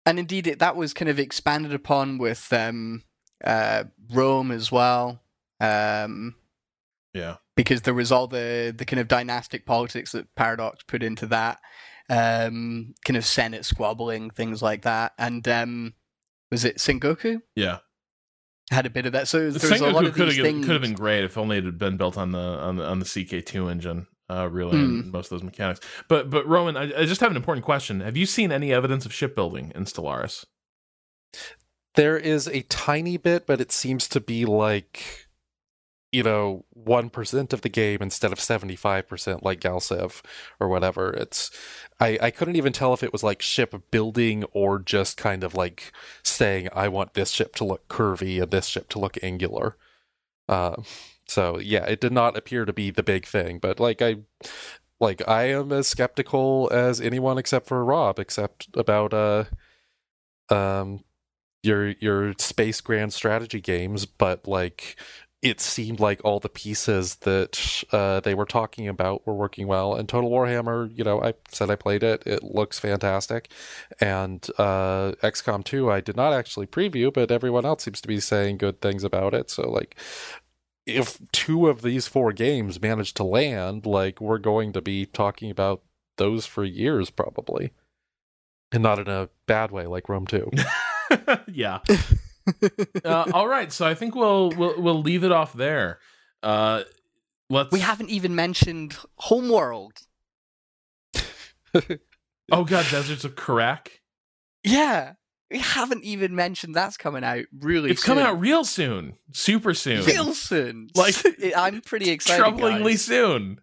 [0.06, 3.03] and indeed it, that was kind of expanded upon with um,
[3.43, 5.22] uh, Rome as well,
[5.60, 6.35] um,
[7.14, 7.38] yeah.
[7.56, 11.60] because there was all the the kind of dynastic politics that Paradox put into that,
[12.10, 15.94] um, kind of Senate squabbling, things like that, and um,
[16.52, 17.80] was it Sengoku Yeah.
[18.72, 19.27] had a bit of that?
[19.27, 20.65] So there was a lot of could these have things.
[20.65, 22.99] could have been great if only it had been built on the on the on
[22.99, 24.07] the CK2 engine.
[24.27, 25.80] Uh, really, and most of those mechanics.
[26.07, 27.99] But but Roman, I, I just have an important question.
[27.99, 30.45] Have you seen any evidence of shipbuilding in Stellaris?
[31.94, 35.24] There is a tiny bit, but it seems to be like,
[36.15, 40.21] you know, 1% of the game instead of 75% like GalCiv
[40.61, 41.09] or whatever.
[41.11, 41.51] It's,
[41.99, 45.55] I, I couldn't even tell if it was like ship building or just kind of
[45.55, 45.91] like
[46.23, 49.75] saying, I want this ship to look curvy and this ship to look angular.
[50.47, 50.77] Uh,
[51.27, 54.19] so yeah, it did not appear to be the big thing, but like I,
[55.01, 59.43] like I am as skeptical as anyone except for Rob, except about, uh,
[60.49, 61.03] um,
[61.65, 64.95] your your space grand strategy games, but like
[65.45, 69.93] it seemed like all the pieces that uh, they were talking about were working well.
[69.93, 73.51] And Total Warhammer, you know, I said I played it; it looks fantastic.
[74.01, 78.19] And uh, XCOM 2, I did not actually preview, but everyone else seems to be
[78.19, 79.49] saying good things about it.
[79.51, 79.95] So like.
[80.88, 85.49] If two of these four games manage to land, like we're going to be talking
[85.49, 85.81] about
[86.17, 87.72] those for years, probably,
[88.72, 90.51] and not in a bad way, like Rome 2.
[91.47, 91.80] yeah.
[93.03, 95.99] Uh, all right, so I think we'll we'll we'll leave it off there.
[96.43, 96.84] Uh,
[97.49, 97.72] let's.
[97.72, 99.93] we haven't even mentioned Homeworld.
[102.51, 103.88] Oh god, Deserts of Kharak.
[104.63, 105.13] Yeah,
[105.51, 107.89] we haven't even mentioned that's coming out really.
[107.91, 110.89] It's coming out real soon, super soon, real soon.
[110.95, 111.15] Like,
[111.57, 112.43] I'm pretty excited.
[112.43, 113.01] troublingly guys.
[113.01, 113.61] soon.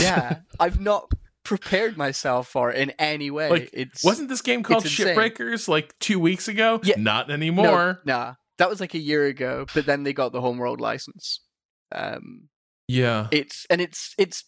[0.00, 1.10] Yeah, I've not
[1.44, 3.50] prepared myself for in any way.
[3.50, 4.84] Like, it's Wasn't this game called.
[4.84, 6.80] Shipbreakers like two weeks ago?
[6.82, 6.94] Yeah.
[6.98, 8.00] Not no, anymore.
[8.04, 9.66] Nah, that was like a year ago.
[9.74, 11.40] But then they got the Homeworld license.
[11.94, 12.48] Um,
[12.88, 13.28] Yeah.
[13.30, 14.44] it's and it's it's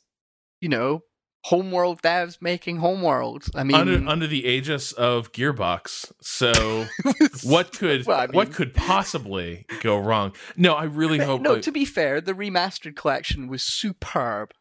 [0.61, 1.03] you know
[1.45, 3.45] Homeworld devs making Homeworld.
[3.55, 6.11] I mean, under under the aegis of Gearbox.
[6.21, 6.87] So
[7.45, 10.35] what could Well, I what could possibly go wrong?
[10.57, 11.43] No, I really hope.
[11.43, 14.53] no, to be fair, the remastered collection was superb,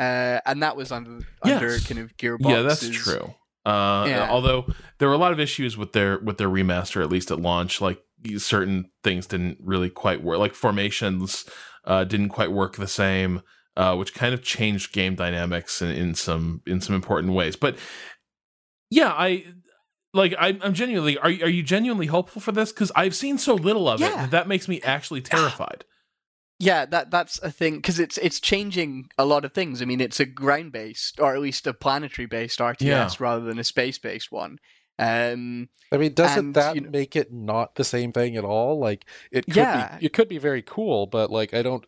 [0.00, 2.48] uh, and that was under under kind of Gearbox.
[2.50, 3.34] yeah, that's true.
[3.66, 4.28] Uh, Yeah.
[4.30, 4.66] Although
[4.98, 7.80] there were a lot of issues with their with their remaster, at least at launch.
[7.80, 8.00] Like
[8.38, 10.38] certain things didn't really quite work.
[10.38, 11.44] Like formations
[11.84, 13.42] uh, didn't quite work the same,
[13.76, 17.54] uh, which kind of changed game dynamics in, in some in some important ways.
[17.56, 17.76] But
[18.90, 19.44] yeah, I
[20.14, 21.18] like I, I'm genuinely.
[21.18, 22.72] Are you- are you genuinely hopeful for this?
[22.72, 25.84] Because I've seen so little of it that that makes me actually terrified.
[26.60, 29.80] Yeah, that that's a thing because it's it's changing a lot of things.
[29.80, 33.08] I mean, it's a ground based or at least a planetary based RTS Yeah.
[33.18, 34.58] rather than a space based one.
[34.98, 38.44] Um, I mean, doesn't And, that you know- make it not the same thing at
[38.44, 38.78] all?
[38.78, 39.96] Like it could Yeah.
[39.98, 41.86] be it could be very cool, but like I don't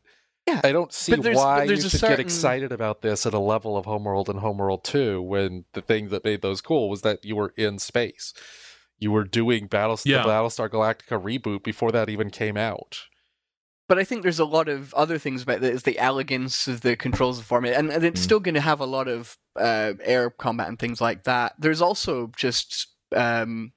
[0.49, 3.35] Yeah, I don't see there's- why there's you should certain- get excited about this at
[3.35, 7.03] a level of Homeworld and Homeworld 2 when the thing that made those cool was
[7.03, 8.33] that you were in space.
[8.99, 10.23] You were doing Battlestar, Yeah.
[10.23, 13.03] the Battlestar Galactica reboot before that even came out.
[13.89, 15.75] But I think there's a lot of other things about it.
[15.75, 18.25] It's the elegance of the controls of format, and, and it's Mm.
[18.25, 21.55] still going to have a lot of uh, air combat and things like that.
[21.59, 23.73] There's also just um,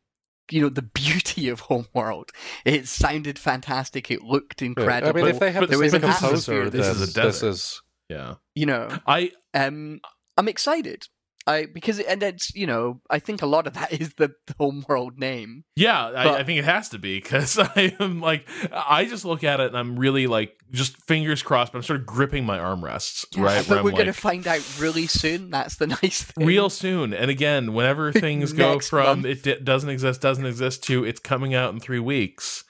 [0.52, 2.32] you know the beauty of Homeworld.
[2.64, 4.10] It sounded fantastic.
[4.11, 5.19] It looked Yeah, incredible.
[5.19, 6.69] I mean, if they have the there was same an composer, atmosphere.
[6.69, 7.48] This is a then this desert.
[7.49, 8.36] is Yeah.
[8.53, 9.99] you know, I um,
[10.38, 11.07] I'm excited.
[11.48, 14.56] I because and it's you know I think a lot of that is the, the
[14.60, 15.64] Homeworld name.
[15.76, 19.26] Yeah, But- I, I think it has to be because I am like I just
[19.26, 22.46] look at it and I'm really like just fingers crossed, but I'm sort of gripping
[22.46, 23.64] my armrests, right?
[23.68, 25.52] But we're I'm going to find out really soon.
[25.52, 26.46] That's the nice thing.
[26.48, 27.14] real soon.
[27.14, 29.26] And again, whenever things go from month.
[29.26, 32.64] it di- doesn't exist, doesn't exist to it's coming out in three weeks,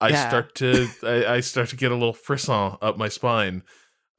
[0.00, 0.28] I Yeah.
[0.28, 3.62] start to I, I start to get a little frisson up my spine.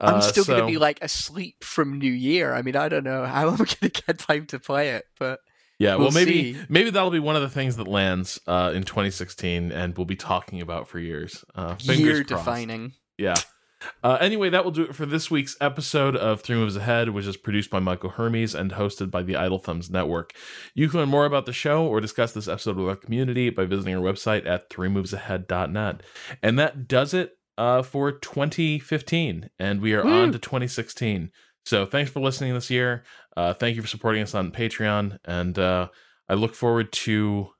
[0.00, 2.54] I'm Uh, still going to be like asleep from New Year.
[2.54, 5.40] I mean, I don't know how I'm going to get time to play it, but
[5.78, 6.60] Yeah, well, We'll maybe see.
[6.68, 10.16] maybe that'll be one of the things that lands uh, in 2016, and we'll be
[10.16, 11.44] talking about for years.
[11.54, 12.28] Uh, year crossed.
[12.28, 12.92] defining.
[13.18, 13.34] Yeah.
[14.04, 17.24] Uh, anyway, that will do it for this week's episode of Three Moves Ahead, which
[17.24, 20.34] is produced by Michael Hermes and hosted by the Idle Thumbs Network.
[20.74, 23.64] You can learn more about the show or discuss this episode with our community by
[23.64, 26.02] visiting our website at threemovesahead.net.
[26.42, 30.22] And that does it uh, for 2015, and we are Woo.
[30.22, 31.30] on to 2016.
[31.66, 33.04] So thanks for listening this year.
[33.36, 35.88] Uh, thank you for supporting us on Patreon, and uh,
[36.26, 37.50] I look forward to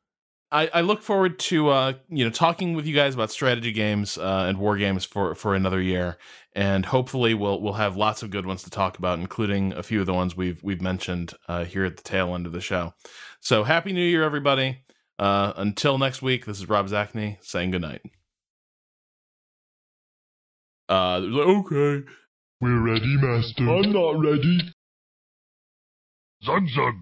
[0.50, 4.16] I, I look forward to uh, you know talking with you guys about strategy games
[4.16, 6.16] uh, and war games for for another year,
[6.54, 10.00] and hopefully we'll we'll have lots of good ones to talk about, including a few
[10.00, 12.94] of the ones we've we've mentioned uh, here at the tail end of the show.
[13.40, 14.78] So happy New Year, everybody!
[15.18, 18.00] Uh, until next week, this is Rob Zacny saying goodnight.
[20.90, 22.06] Uh, like, okay.
[22.60, 23.70] We're ready, Master.
[23.70, 24.60] I'm not ready.
[26.44, 27.00] Zug Zug.